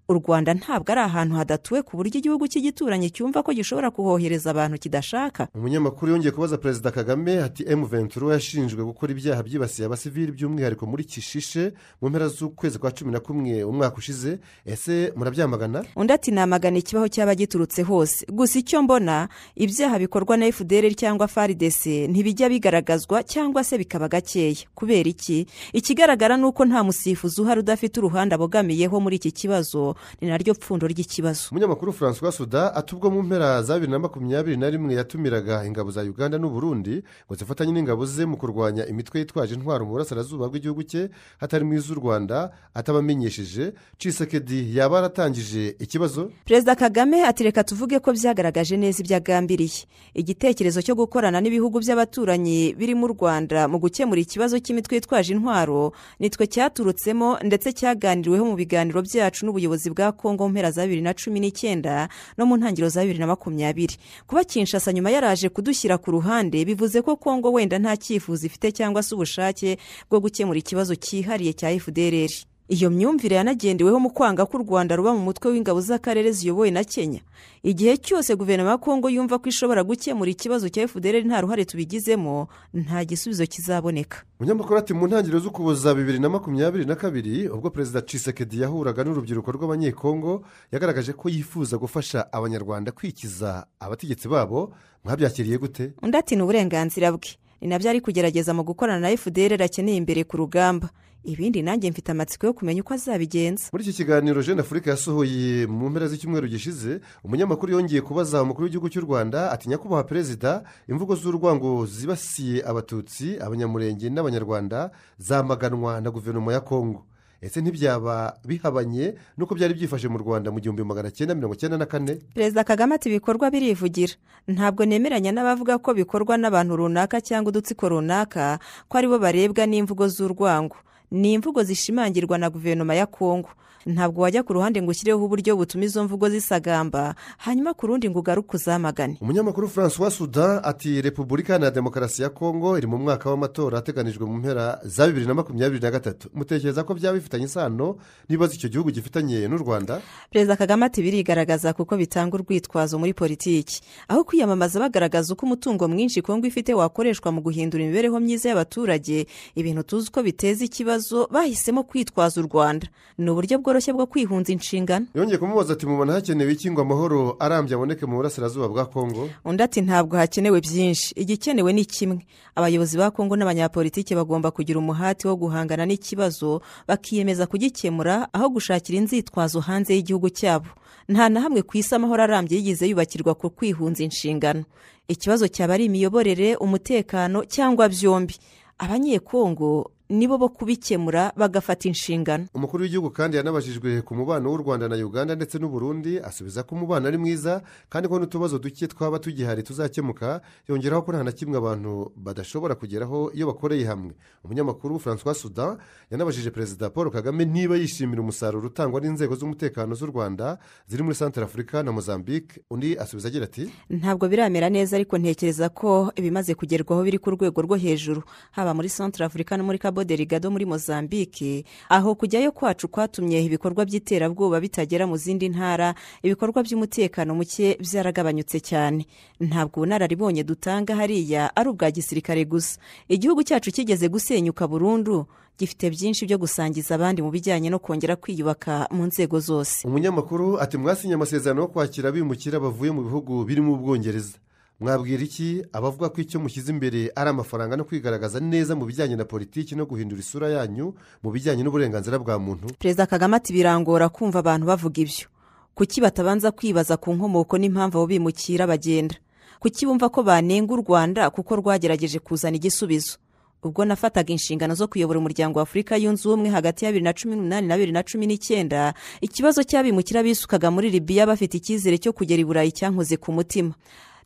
U 0.09 0.15
rwanda 0.15 0.55
ntabwo 0.55 0.93
ari 0.93 1.01
ahantu 1.01 1.35
hadatuwe 1.35 1.83
ku 1.83 1.97
buryo 1.97 2.19
igihugu 2.21 2.45
cy'igituranyi 2.49 3.09
cyumva 3.11 3.43
ko 3.43 3.53
gishobora 3.57 3.91
kuhohereza 3.91 4.51
abantu 4.53 4.77
kidashaka. 4.79 5.49
Umunyamakuru 5.55 6.13
yongeye 6.13 6.31
kubaza 6.33 6.59
perezida 6.59 6.91
kagame 6.91 7.41
ati 7.43 7.65
emu 7.69 7.87
venturo 7.89 8.29
yashinjwe 8.33 8.85
gukora 8.85 9.13
ibyaha 9.17 9.43
byibasiye 9.43 9.87
abasivili 9.87 10.33
by'umwihariko 10.33 10.85
muri 10.87 11.05
kishishe 11.05 11.73
mu 12.03 12.09
mpera 12.13 12.29
z'ukwezi 12.29 12.79
kwa 12.79 12.91
cumi 12.93 13.13
na 13.13 13.21
kumwe 13.21 13.65
umwaka 13.65 13.97
ushize. 13.97 14.39
Ese 14.67 15.13
murabyamagana? 15.17 15.85
Undi 15.97 16.13
ati 16.13 16.31
namagana 16.31 16.79
ikibaho 16.79 17.09
cyaba 17.09 17.35
giturutse 17.35 17.83
hose. 17.83 18.27
Gusa 18.29 18.59
icyo 18.59 18.83
mbona 18.83 19.29
ibyaha 19.57 19.99
bikorwa 19.99 20.37
na 20.37 20.53
fdr 20.53 20.93
cyangwa 20.95 21.29
faridese 21.29 22.07
ntibijya 22.13 22.49
bigaragazwa 22.49 23.23
cyangwa 23.25 23.65
se 23.65 23.79
bikaba 23.79 24.09
gakeya. 24.09 24.69
Kubera 24.75 25.09
iki? 25.09 25.47
Ikigaragara 25.73 26.37
ni 26.37 26.45
uko 26.45 26.65
nta 26.65 26.85
musifuzi 26.85 27.41
uhari 27.41 27.61
udafite 27.61 27.97
uruhande 28.01 28.35
abogamiyeho 28.35 29.01
muri 29.01 29.17
iki 29.17 29.33
kibazo. 29.33 29.94
Ni 30.21 30.29
naryo 30.29 30.55
pfundo 30.55 30.87
ry'ikibazo. 30.87 31.49
Umunyamakuru 31.51 31.93
francois 31.93 32.35
suda 32.37 32.75
ati 32.75 32.95
ubwo 32.95 33.11
mu 33.11 33.23
mpera 33.23 33.63
za 33.63 33.75
bibiri 33.75 33.93
na 33.93 33.99
makumyabiri 33.99 34.57
na 34.57 34.71
rimwe 34.71 34.95
yatumiraga 34.95 35.65
ingabo 35.67 35.91
za 35.91 36.03
uganda 36.03 36.39
n'uburundi 36.39 37.03
ngo 37.27 37.35
zifatanye 37.35 37.73
n'ingabo 37.73 38.07
ze 38.07 38.27
mu 38.27 38.37
kurwanya 38.37 38.87
imitwe 38.87 39.21
yitwaje 39.21 39.55
intwaro 39.55 39.85
mu 39.85 39.91
burasirazuba 39.93 40.49
bw'igihugu 40.49 40.83
cye 40.83 41.11
hatarimo 41.41 41.75
iz'u 41.75 41.95
rwanda 41.95 42.51
atabamenyesheje. 42.75 43.73
Cisekedi 43.99 44.77
yaba 44.77 44.97
yaratangije 44.97 45.77
ikibazo? 45.79 46.31
Perezida 46.45 46.75
kagame 46.75 47.25
ati 47.27 47.45
reka 47.45 47.65
tuvuge 47.65 47.99
ko 47.99 48.13
byagaragaje 48.13 48.77
neza 48.77 49.01
ibyo 49.03 49.17
agambiriye 49.17 49.87
igitekerezo 50.15 50.83
cyo 50.83 50.95
gukorana 50.95 51.41
n'ibihugu 51.41 51.81
by'abaturanyi 51.81 52.75
birimo 52.79 53.07
u 53.07 53.13
rwanda 53.17 53.69
mu 53.69 53.79
gukemura 53.79 54.21
ikibazo 54.21 54.59
cy'imitwe 54.61 54.95
yitwaje 54.97 55.33
intwaro 55.35 55.93
nitwe 56.21 56.47
cyaturutsemo 56.47 57.39
ndetse 57.43 57.73
cyaganiriweho 57.73 58.45
mu 58.45 58.55
biganiro 58.57 59.03
byacu 59.03 59.47
n'ubuyobozi 59.47 59.84
bwa 59.91 60.13
kongo 60.13 60.49
mpera 60.49 60.71
za 60.71 60.83
bibiri 60.83 61.03
na 61.03 61.15
cumi 61.15 61.41
n'icyenda 61.41 62.09
no 62.39 62.47
mu 62.47 62.57
ntangiriro 62.57 62.89
za 62.89 63.01
bibiri 63.03 63.19
na 63.19 63.27
makumyabiri. 63.27 63.97
Kuba 64.27 64.45
kinshasa 64.45 64.93
nyuma 64.93 65.11
yaraje 65.11 65.49
kudushyira 65.49 65.99
ku 65.99 66.11
ruhande 66.11 66.65
bivuze 66.65 67.03
ko 67.03 67.17
kongo 67.17 67.53
wenda 67.53 67.79
nta 67.79 67.97
cyifuzo 67.97 68.47
ifite 68.47 68.73
cyangwa 68.73 69.03
se 69.03 69.15
ubushake 69.15 69.79
bwo 70.11 70.21
gukemura 70.21 70.59
ikibazo 70.59 70.95
cyihariye 70.95 71.53
cya 71.53 71.69
fdr 71.81 72.31
iyo 72.69 72.91
myumvire 72.91 73.37
yanagendeweho 73.37 74.01
mu 74.01 74.11
kwanga 74.11 74.47
ko 74.47 74.57
u 74.59 74.63
rwanda 74.65 74.97
ruba 74.97 75.13
mu 75.15 75.21
mutwe 75.21 75.51
w'ingabo 75.53 75.81
z'akarere 75.81 76.33
ziyobowe 76.33 76.71
na 76.71 76.85
kenya. 76.85 77.21
Igihe 77.63 77.97
cyose 78.01 78.33
guverinoma 78.37 78.71
ya 78.71 78.79
kongo 78.81 79.09
yumva 79.13 79.39
ko 79.39 79.49
ishobora 79.53 79.85
gukemura 79.85 80.31
ikibazo 80.31 80.69
cya 80.73 80.89
fdr 80.89 81.25
nta 81.29 81.41
ruhare 81.45 81.65
tubigizemo 81.69 82.49
nta 82.75 83.05
gisubizo 83.05 83.45
kizaboneka. 83.47 84.25
Umunyamakuru 84.41 84.79
ati 84.79 84.95
mu 84.97 85.07
ntangiriro 85.07 85.41
z'ukuboza 85.45 85.95
bibiri 85.95 86.19
na 86.19 86.29
makumyabiri 86.29 86.85
na 86.89 86.97
kabiri 86.97 87.49
ubwo 87.53 87.71
perezida 87.71 88.01
cisekedi 88.01 88.61
yahuraga 88.65 89.05
n'urubyiruko 89.05 89.53
rw'abanyekongo 89.53 90.43
yagaragaje 90.73 91.13
ko 91.13 91.29
yifuza 91.29 91.77
gufasha 91.77 92.33
abanyarwanda 92.33 92.93
kwikiza 92.97 93.67
abategetsi 93.81 94.29
babo. 94.29 94.73
Mwabyakiriye 95.05 95.59
gute? 95.59 95.93
Undi 96.03 96.17
ati 96.17 96.37
ni 96.37 96.43
uburenganzira 96.43 97.13
bwe. 97.13 97.37
Ni 97.61 97.69
na 97.69 97.79
byo 97.79 97.91
ari 97.91 98.01
kugerageza 98.01 98.55
mu 98.57 98.65
gukorana 98.65 99.01
na 99.09 99.17
fdr 99.17 99.61
akeneye 99.63 99.97
imbere 100.01 100.25
ku 100.25 100.37
rugamba. 100.37 100.89
Ibindi 101.25 101.63
nanjye 101.63 101.91
mfite 101.91 102.13
amatsiko 102.13 102.47
yo 102.47 102.53
kumenya 102.53 102.81
uko 102.83 102.95
azabigenza. 102.95 103.69
Muri 103.73 103.85
iki 103.85 103.93
kiganiro 103.93 104.43
jeune 104.43 104.61
afurika 104.61 104.91
yasohoye 104.91 105.67
mu 105.67 105.91
mpera 105.91 106.09
z'icyumweru 106.09 106.49
gishize 106.49 107.01
umunyamakuru 107.25 107.73
yongeye 107.73 108.01
kubaza 108.03 108.43
umukuru 108.43 108.65
w'igihugu 108.65 108.89
cy'u 108.89 109.01
rwanda 109.07 109.51
ati 109.53 109.69
nyakubahwa 109.69 110.05
perezida 110.05 110.63
imvugo 110.89 111.17
z'urwango 111.17 111.87
zibasiye 111.87 112.63
abatutsi 112.67 113.41
abanyamurenge 113.41 114.11
n'abanyarwanda 114.11 114.91
zamaganwa 115.19 116.01
na 116.01 116.11
guverinoma 116.11 116.53
ya 116.53 116.61
kongo 116.61 117.05
ese 117.45 117.61
ntibyaba 117.61 118.41
bihabanye 118.45 119.15
n'uko 119.37 119.53
byari 119.55 119.75
byifashe 119.77 120.09
mu 120.09 120.17
rwanda 120.19 120.49
mu 120.49 120.61
gihumbi 120.65 120.81
magana 120.85 121.11
cyenda 121.13 121.35
mirongo 121.37 121.55
icyenda 121.55 121.77
na 121.77 121.85
kane? 121.87 122.17
Perezida 122.35 122.65
kagame 122.65 122.95
ati 122.97 123.09
ibikorwa 123.13 123.51
birivugira. 123.53 124.17
Ntabwo 124.49 124.85
nemeranya 124.89 125.29
n'abavuga 125.33 125.77
ko 125.79 125.93
bikorwa 125.93 126.41
n'abantu 126.41 126.77
runaka 126.77 127.21
cyangwa 127.21 127.53
udutsiko 127.53 127.89
runaka 127.89 128.57
ko 128.89 128.97
ari 128.97 129.09
bo 129.13 129.19
barebwa 129.21 129.67
n'imvugo 129.69 130.09
z'urwango. 130.09 130.77
Ni 131.11 131.33
imvugo 131.33 131.63
zishimangirwa 131.63 132.39
na 132.39 132.51
guverinoma 132.51 132.95
ya 132.95 133.07
kongo 133.07 133.49
ntabwo 133.87 134.23
wajya 134.23 134.43
ku 134.43 134.53
ruhande 134.53 134.83
ngo 134.83 134.91
ushyireho 134.91 135.25
uburyo 135.25 135.57
butuma 135.57 135.85
izo 135.85 136.05
mvugo 136.05 136.29
zisagamba 136.29 137.15
hanyuma 137.39 137.75
ku 137.75 137.87
rundi 137.87 138.11
ngo 138.11 138.19
ugaruke 138.19 138.57
uzamagane. 138.57 139.19
Umunyamakuru 139.21 139.69
francois 139.69 140.15
sudan 140.17 140.61
ati 140.63 141.03
repubulika 141.03 141.59
na 141.59 141.71
demokarasi 141.71 142.23
ya 142.23 142.29
kongo 142.31 142.79
iri 142.79 142.87
mu 142.87 142.99
mwaka 142.99 143.31
w'amatora 143.31 143.79
ateganijwe 143.79 144.27
mu 144.27 144.37
mpera 144.39 144.81
za 144.85 145.07
bibiri 145.07 145.27
na 145.27 145.35
makumyabiri 145.35 145.81
na 145.83 145.91
gatatu. 145.91 146.29
Mutekereza 146.35 146.85
ko 146.85 146.95
byaba 146.95 147.19
bifitanye 147.19 147.45
isano 147.45 147.97
n'ibibazo 148.29 148.55
icyo 148.55 148.69
gihugu 148.69 148.91
gifitanye 148.91 149.49
n'u 149.49 149.59
rwanda? 149.59 150.01
Perezida 150.31 150.57
kagame 150.57 150.87
ati 150.87 151.03
birigaragaza 151.03 151.73
kuko 151.73 151.97
bitanga 151.97 152.37
urwitwazo 152.37 152.99
muri 152.99 153.15
politiki. 153.15 153.81
Aho 154.09 154.25
kwiyamamaza 154.25 154.81
bagaragaza 154.81 155.33
uko 155.35 155.47
umutungo 155.47 155.89
mwinshi 155.89 156.23
kongo 156.23 156.47
ifite 156.47 156.75
wakoreshwa 156.75 157.33
mu 157.33 157.41
guhindura 157.41 157.85
imibereho 157.85 158.21
myiza 158.21 158.49
y'abaturage 158.49 159.27
ibintu 159.55 159.83
tuzi 159.83 160.11
ko 160.11 160.23
biteza 160.23 160.65
ikibazo 160.65 161.29
bahisemo 161.31 161.83
kwitwaza 161.85 162.41
u 162.41 162.45
rwanda. 162.49 162.87
Ni 163.19 163.31
uburyo 163.31 163.59
bworoshye 163.75 163.93
bwo 163.93 164.07
kwihunza 164.07 164.53
inshingano. 164.53 165.07
Yongeye 165.15 165.39
kumubaza 165.39 165.73
ati 165.73 165.87
mubona 165.87 166.13
hakenewe 166.13 166.53
iki 166.53 166.71
ngo 166.71 166.81
amahoro 166.81 167.37
arambye 167.41 167.75
aboneke 167.75 168.07
mu 168.07 168.17
burasirazuba 168.17 168.69
bwa 168.69 168.87
kongo? 168.87 169.29
Undi 169.45 169.63
ati 169.63 169.81
ntabwo 169.83 170.17
hakenewe 170.17 170.61
byinshi. 170.61 171.15
Igikenewe 171.17 171.73
ni 171.73 171.85
kimwe. 171.85 172.23
Abayobozi 172.55 172.97
ba 172.99 173.11
kongo 173.11 173.35
n'abanyapolitiki 173.37 174.15
bagomba 174.15 174.51
kugira 174.55 174.79
umuhati 174.79 175.27
wo 175.27 175.35
guhangana 175.37 175.87
n'ikibazo 175.87 176.63
bakiyemeza 176.87 177.47
kugikemura 177.51 178.29
aho 178.33 178.49
gushakira 178.49 178.99
inzitwazo 178.99 179.61
hanze 179.61 179.91
y'igihugu 179.95 180.31
cyabo. 180.31 180.71
Nta 181.09 181.29
na 181.29 181.41
hamwe 181.43 181.63
ku 181.67 181.75
isi 181.77 181.95
amahoro 181.95 182.23
arambye 182.23 182.59
yigeze 182.63 182.87
yubakirwa 182.87 183.35
ku 183.35 183.51
kwihunza 183.51 184.05
inshingano. 184.07 184.65
Ikibazo 185.11 185.49
cyaba 185.51 185.75
ari 185.75 185.85
imiyoborere 185.91 186.55
umutekano 186.57 187.43
cyangwa 187.45 187.89
byombi. 187.91 188.39
Abanyekongo 188.79 189.91
nibo 190.15 190.39
bo 190.39 190.49
kubikemura 190.49 191.33
bagafata 191.37 191.89
inshingano. 191.89 192.47
Umukuru 192.55 192.83
w'igihugu 192.83 193.11
kandi 193.11 193.37
yanabajijwe 193.37 194.03
ku 194.03 194.15
mubano 194.15 194.51
w'u 194.51 194.57
rwanda 194.63 194.89
na 194.89 194.97
uganda 194.97 195.35
ndetse 195.35 195.59
n'uburundi 195.59 196.19
asubiza 196.23 196.63
ko 196.63 196.75
umubano 196.75 197.09
ari 197.09 197.19
mwiza 197.19 197.63
kandi 197.91 198.09
ko 198.09 198.19
n'utubazo 198.19 198.59
duke 198.59 198.87
twaba 198.87 199.19
tugihari 199.19 199.63
tuzakemuka 199.63 200.41
yongeraho 200.69 201.03
ko 201.03 201.13
nta 201.13 201.25
na 201.25 201.33
kimwe 201.33 201.59
abantu 201.59 202.13
badashobora 202.17 202.75
kugeraho 202.75 203.31
iyo 203.35 203.47
bakoreye 203.47 203.85
hamwe. 203.85 204.15
Umunyamakuru 204.45 204.99
francois 204.99 205.39
sudan 205.41 205.79
yanabajije 206.11 206.51
perezida 206.51 206.91
paul 206.91 207.11
kagame 207.11 207.45
niba 207.45 207.77
yishimira 207.77 208.21
umusaruro 208.23 208.67
utangwa 208.69 209.01
n'inzego 209.01 209.35
z'umutekano 209.37 209.95
z'u 209.95 210.07
rwanda 210.07 210.59
ziri 210.87 211.03
muri 211.03 211.15
santara 211.17 211.47
afurika 211.47 211.83
na 211.83 211.93
mozambique 211.93 212.63
undi 212.71 212.99
asubiza 212.99 213.29
agira 213.29 213.45
ati 213.45 213.67
ntabwo 213.91 214.29
biramera 214.29 214.71
neza 214.71 214.97
ariko 214.97 215.19
ntekereza 215.19 215.69
ko 215.69 216.13
ibimaze 216.17 216.55
kugerwaho 216.55 217.03
biri 217.03 217.19
ku 217.19 217.31
rwego 217.35 217.59
rwo 217.63 217.77
hejuru 217.77 218.23
haba 218.53 218.75
muri 218.75 218.89
santara 218.89 219.27
afurika 219.27 219.57
no 219.57 219.65
muri 219.65 219.79
kabo 220.05 220.09
derigado 220.09 220.51
muri 220.51 220.67
mozambique 220.67 221.65
aho 221.89 222.15
kujyayo 222.15 222.53
kwacu 222.53 222.89
kwatumye 222.89 223.41
ibikorwa 223.45 223.85
by'iterabwoba 223.85 224.61
bitagera 224.61 225.07
mu 225.07 225.17
zindi 225.17 225.49
ntara 225.49 225.95
ibikorwa 226.23 226.63
by'umutekano 226.63 227.35
muke 227.35 227.77
byaragabanyutse 227.81 228.61
cyane. 228.61 229.07
Ntabwo 229.41 229.81
ubunararibonye 229.81 230.45
dutanga 230.45 230.95
hariya 230.97 231.57
ari 231.57 231.69
ubwa 231.69 231.91
gisirikare 231.91 232.45
gusa. 232.45 232.79
Igihugu 233.09 233.43
cyacu 233.43 233.71
kigeze 233.73 234.09
gusenyuka 234.09 234.69
burundu 234.69 235.27
gifite 235.59 235.91
byinshi 235.91 236.27
byo 236.27 236.39
gusangiza 236.39 236.95
abandi 236.95 237.23
mu 237.23 237.31
bijyanye 237.31 237.71
no 237.71 237.79
kongera 237.79 238.17
kwiyubaka 238.17 238.89
mu 238.93 239.07
nzego 239.07 239.41
zose. 239.41 239.87
Umunyamakuru 239.89 240.61
ati 240.61 240.77
mwasinye 240.79 241.15
amasezerano 241.15 241.63
yo 241.63 241.69
kwakira 241.69 242.09
abimukira 242.13 242.61
bavuye 242.61 242.91
mu 242.93 243.03
bihugu 243.03 243.45
birimo 243.45 243.73
ubwongereza. 243.75 244.37
Mwabwira 244.81 245.23
iki? 245.23 245.63
Abavuga 245.73 246.09
ko 246.09 246.21
icyo 246.21 246.41
mushyize 246.41 246.71
imbere 246.73 247.11
ari 247.17 247.31
amafaranga 247.31 247.77
no 247.77 247.85
kwigaragaza 247.85 248.41
neza 248.41 248.75
mu 248.77 248.85
bijyanye 248.87 249.17
na 249.17 249.25
politiki 249.25 249.75
no 249.77 249.87
guhindura 249.87 250.21
isura 250.21 250.49
yanyu 250.49 250.95
mu 251.23 251.31
bijyanye 251.31 251.63
n'uburenganzira 251.63 252.19
bwa 252.19 252.39
muntu. 252.39 252.67
Perezida 252.79 253.07
kagame 253.07 253.37
ati 253.37 253.53
birangora 253.53 254.09
kumva 254.09 254.39
abantu 254.39 254.67
bavuga 254.67 255.01
ibyo. 255.01 255.27
Kuki 255.75 256.01
batabanza 256.01 256.51
kwibaza 256.51 256.97
ku 256.97 257.15
nkomoko 257.15 257.59
n'impamvu 257.59 257.99
abo 257.99 258.07
bimukira 258.07 258.67
bagenda? 258.67 259.15
Kuki 259.61 259.87
bumva 259.87 260.09
ko 260.11 260.23
banenga 260.23 260.75
u 260.75 260.83
rwanda 260.83 261.31
kuko 261.31 261.57
rwagerageje 261.57 262.19
kuzana 262.19 262.57
igisubizo? 262.57 263.19
Ubwo 263.65 263.81
nafataga 263.85 264.29
inshingano 264.29 264.75
zo 264.77 264.87
kuyobora 264.93 265.19
umuryango 265.19 265.59
wa 265.59 265.63
afurika 265.65 265.97
yunze 265.97 266.29
ubumwe 266.29 266.51
hagati 266.53 266.85
ya 266.85 266.91
bibiri 266.93 267.05
na 267.05 267.13
cumi 267.17 267.35
n'umunani 267.37 267.67
na 267.67 267.75
bibiri 267.77 267.93
na 267.97 268.03
cumi 268.05 268.27
n'icyenda 268.29 268.93
ikibazo 269.25 269.65
cy'abimukira 269.65 270.21
bisukaga 270.23 270.69
muri 270.71 270.91
libiya 270.93 271.25
bafite 271.27 271.57
icyizere 271.57 271.97
cyo 271.99 272.13
kugera 272.13 272.43
i 272.43 272.45
burayi 272.45 272.71
cyankoze 272.77 273.17
ku 273.17 273.33
mutima. 273.33 273.73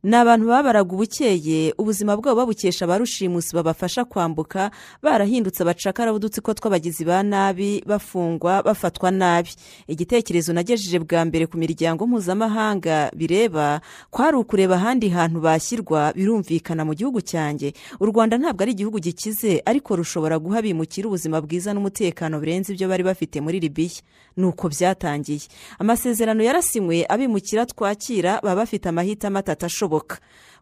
Ni 0.02 0.16
abantu 0.16 0.46
babaraga 0.46 0.92
ubukeye 0.94 1.74
ubuzima 1.78 2.16
bwabo 2.16 2.36
babukesha 2.40 2.84
abarushimusi 2.84 3.54
babafasha 3.56 4.04
kwambuka 4.04 4.70
barahindutse 5.02 5.62
abacakara 5.62 6.12
b'udutsiko 6.12 6.54
tw'abagizi 6.54 7.04
ba 7.04 7.22
nabi 7.22 7.82
bafungwa 7.86 8.62
bafatwa 8.62 9.10
nabi. 9.10 9.50
Igitekerezo 9.88 10.52
nagejeje 10.52 10.98
bwa 11.02 11.24
mbere 11.24 11.46
ku 11.46 11.58
miryango 11.58 12.06
mpuzamahanga 12.06 13.10
bireba 13.16 13.80
kwari 14.10 14.36
ukureba 14.36 14.74
ahandi 14.78 15.08
hantu 15.10 15.40
bashyirwa 15.40 16.12
birumvikana 16.14 16.84
mu 16.86 16.94
gihugu 16.94 17.18
cyanjye. 17.20 17.72
U 18.00 18.06
rwanda 18.06 18.38
ntabwo 18.38 18.62
ari 18.62 18.72
igihugu 18.78 18.98
gikize 19.02 19.62
ariko 19.66 19.96
rushobora 19.96 20.38
guha 20.38 20.58
abimukira 20.62 21.08
ubuzima 21.10 21.40
bwiza 21.42 21.74
n'umutekano 21.74 22.38
birenze 22.40 22.72
ibyo 22.72 22.86
bari 22.88 23.02
bafite 23.02 23.40
muri 23.42 23.58
libiya 23.60 23.98
ni 24.38 24.46
uko 24.46 24.68
byatangiye. 24.70 25.50
Amasezerano 25.82 26.42
yarasinywe 26.46 27.02
abimukira 27.10 27.66
twakira 27.66 28.38
baba 28.42 28.62
bafite 28.62 28.86
amahitamo 28.88 29.38
atatu 29.42 29.66
ashoboka 29.88 30.18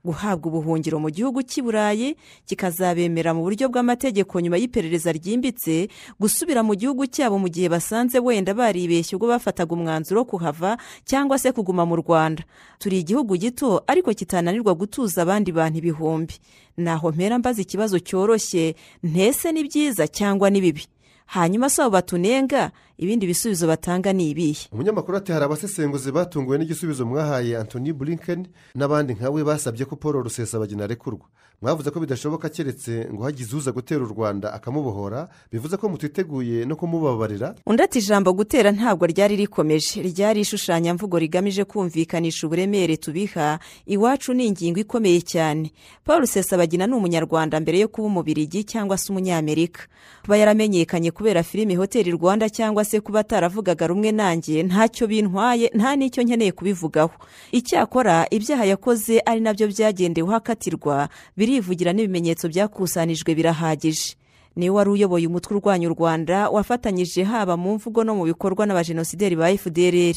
guhabwa 0.06 0.46
ubuhungiro 0.54 1.00
mu 1.02 1.10
gihugu 1.10 1.42
cy'i 1.42 1.62
burayi 1.66 2.14
kikazabemera 2.46 3.34
mu 3.34 3.42
buryo 3.42 3.66
bw'amategeko 3.68 4.38
nyuma 4.38 4.54
y'iperereza 4.56 5.10
ryimbitse 5.10 5.88
gusubira 6.20 6.62
mu 6.62 6.78
gihugu 6.78 7.10
cyabo 7.10 7.42
mu 7.42 7.48
gihe 7.50 7.66
basanze 7.66 8.22
wenda 8.22 8.54
baribeshye 8.54 9.18
ubwo 9.18 9.26
bafataga 9.34 9.74
umwanzuro 9.74 10.22
wo 10.22 10.26
kuhava 10.30 10.78
cyangwa 11.02 11.38
se 11.42 11.50
kuguma 11.52 11.82
mu 11.82 11.96
rwanda. 11.98 12.46
Turi 12.78 13.02
igihugu 13.02 13.34
gito 13.36 13.82
ariko 13.90 14.14
kitananirwa 14.14 14.74
gutuza 14.78 15.22
abandi 15.26 15.50
bantu 15.50 15.78
ibihumbi. 15.82 16.34
Naho 16.78 17.10
mpera 17.10 17.38
mbaza 17.42 17.62
ikibazo 17.66 17.98
cyoroshye 17.98 18.78
ntese 19.02 19.50
ni 19.52 19.66
byiza 19.66 20.06
cyangwa 20.06 20.50
ni 20.54 20.60
bibi? 20.62 20.86
Hanyuma 21.26 21.66
si 21.66 21.82
abo 21.82 21.90
batunenga 21.98 22.70
ibindi 22.98 23.26
bisubizo 23.26 23.66
batanga 23.66 24.12
ni 24.12 24.30
ibihe? 24.30 24.68
Umunyamakuru 24.72 25.16
ati 25.18 25.32
hari 25.32 25.44
abasesenguzi 25.44 26.12
batunguwe 26.12 26.58
n'igisubizo 26.58 27.06
mwahaye 27.06 27.56
antoni 27.56 27.92
burinken 27.92 28.46
n'abandi 28.74 29.12
nkawe 29.14 29.44
basabye 29.44 29.84
ko 29.84 29.96
paul 29.96 30.22
rusesabagina 30.22 30.84
arekurwa. 30.84 31.26
Mwavuze 31.62 31.90
ko 31.90 32.00
bidashoboka 32.00 32.48
keretse 32.48 33.08
ngo 33.12 33.22
hagize 33.22 33.56
uza 33.56 33.72
gutera 33.72 34.04
u 34.04 34.08
rwanda 34.08 34.52
akamubohora 34.52 35.28
bivuze 35.52 35.76
ko 35.76 35.88
mutiteguye 35.88 36.64
no 36.64 36.76
kumubabarira. 36.76 37.54
Undi 37.66 37.82
ati 37.82 37.98
ijambo 37.98 38.32
gutera 38.32 38.72
ntabwo 38.72 39.06
ryari 39.06 39.36
rikomeje. 39.36 40.02
Ryari 40.02 40.40
ishushanyamvugo 40.40 41.18
rigamije 41.18 41.64
kumvikanisha 41.64 42.46
uburemere 42.46 42.96
tubiha. 42.96 43.58
Iwacu 43.86 44.32
ni 44.34 44.46
ingingo 44.46 44.80
ikomeye 44.80 45.20
cyane. 45.20 45.72
Paul 46.04 46.20
rusesabagina 46.20 46.86
ni 46.86 46.92
umunyarwanda 46.94 47.60
mbere 47.60 47.78
yo 47.78 47.88
kuba 47.88 48.06
umubirigi 48.08 48.64
cyangwa 48.64 48.98
se 48.98 49.08
umunyamerika. 49.12 49.80
Kuba 50.22 50.36
yaramenyekanye 50.36 51.10
kubera 51.10 51.42
filime 51.42 51.74
hoteli 51.76 52.10
rwanda 52.10 52.50
cyangwa 52.52 52.84
se 52.86 53.00
kuba 53.02 53.20
ataravugaga 53.26 53.86
rumwe 53.90 54.12
nanjye 54.14 54.62
ntacyo 54.62 55.04
bintwaye 55.10 55.66
nta 55.74 55.96
n'icyo 55.98 56.22
nkeneye 56.22 56.52
kubivugaho. 56.54 57.10
Icyakora 57.52 58.26
ibyaha 58.30 58.64
yakoze 58.64 59.18
ari 59.26 59.40
na 59.42 59.50
byo 59.52 59.66
byagendeweho 59.66 60.36
akatirwa 60.38 61.08
birivugira 61.36 61.90
n'ibimenyetso 61.92 62.46
byakusanijwe 62.48 63.34
birahagije. 63.34 64.14
Niwe 64.56 64.70
wari 64.76 64.90
uyoboye 64.90 65.26
umutwe 65.26 65.52
urwanya 65.58 65.90
u 65.90 65.94
rwanda 65.98 66.48
wafatanyije 66.48 67.24
haba 67.28 67.56
mu 67.60 67.74
mvugo 67.76 68.04
no 68.04 68.14
mu 68.14 68.24
bikorwa 68.24 68.64
n'abajenosideri 68.66 69.36
ba 69.36 69.52
fdrr 69.52 70.16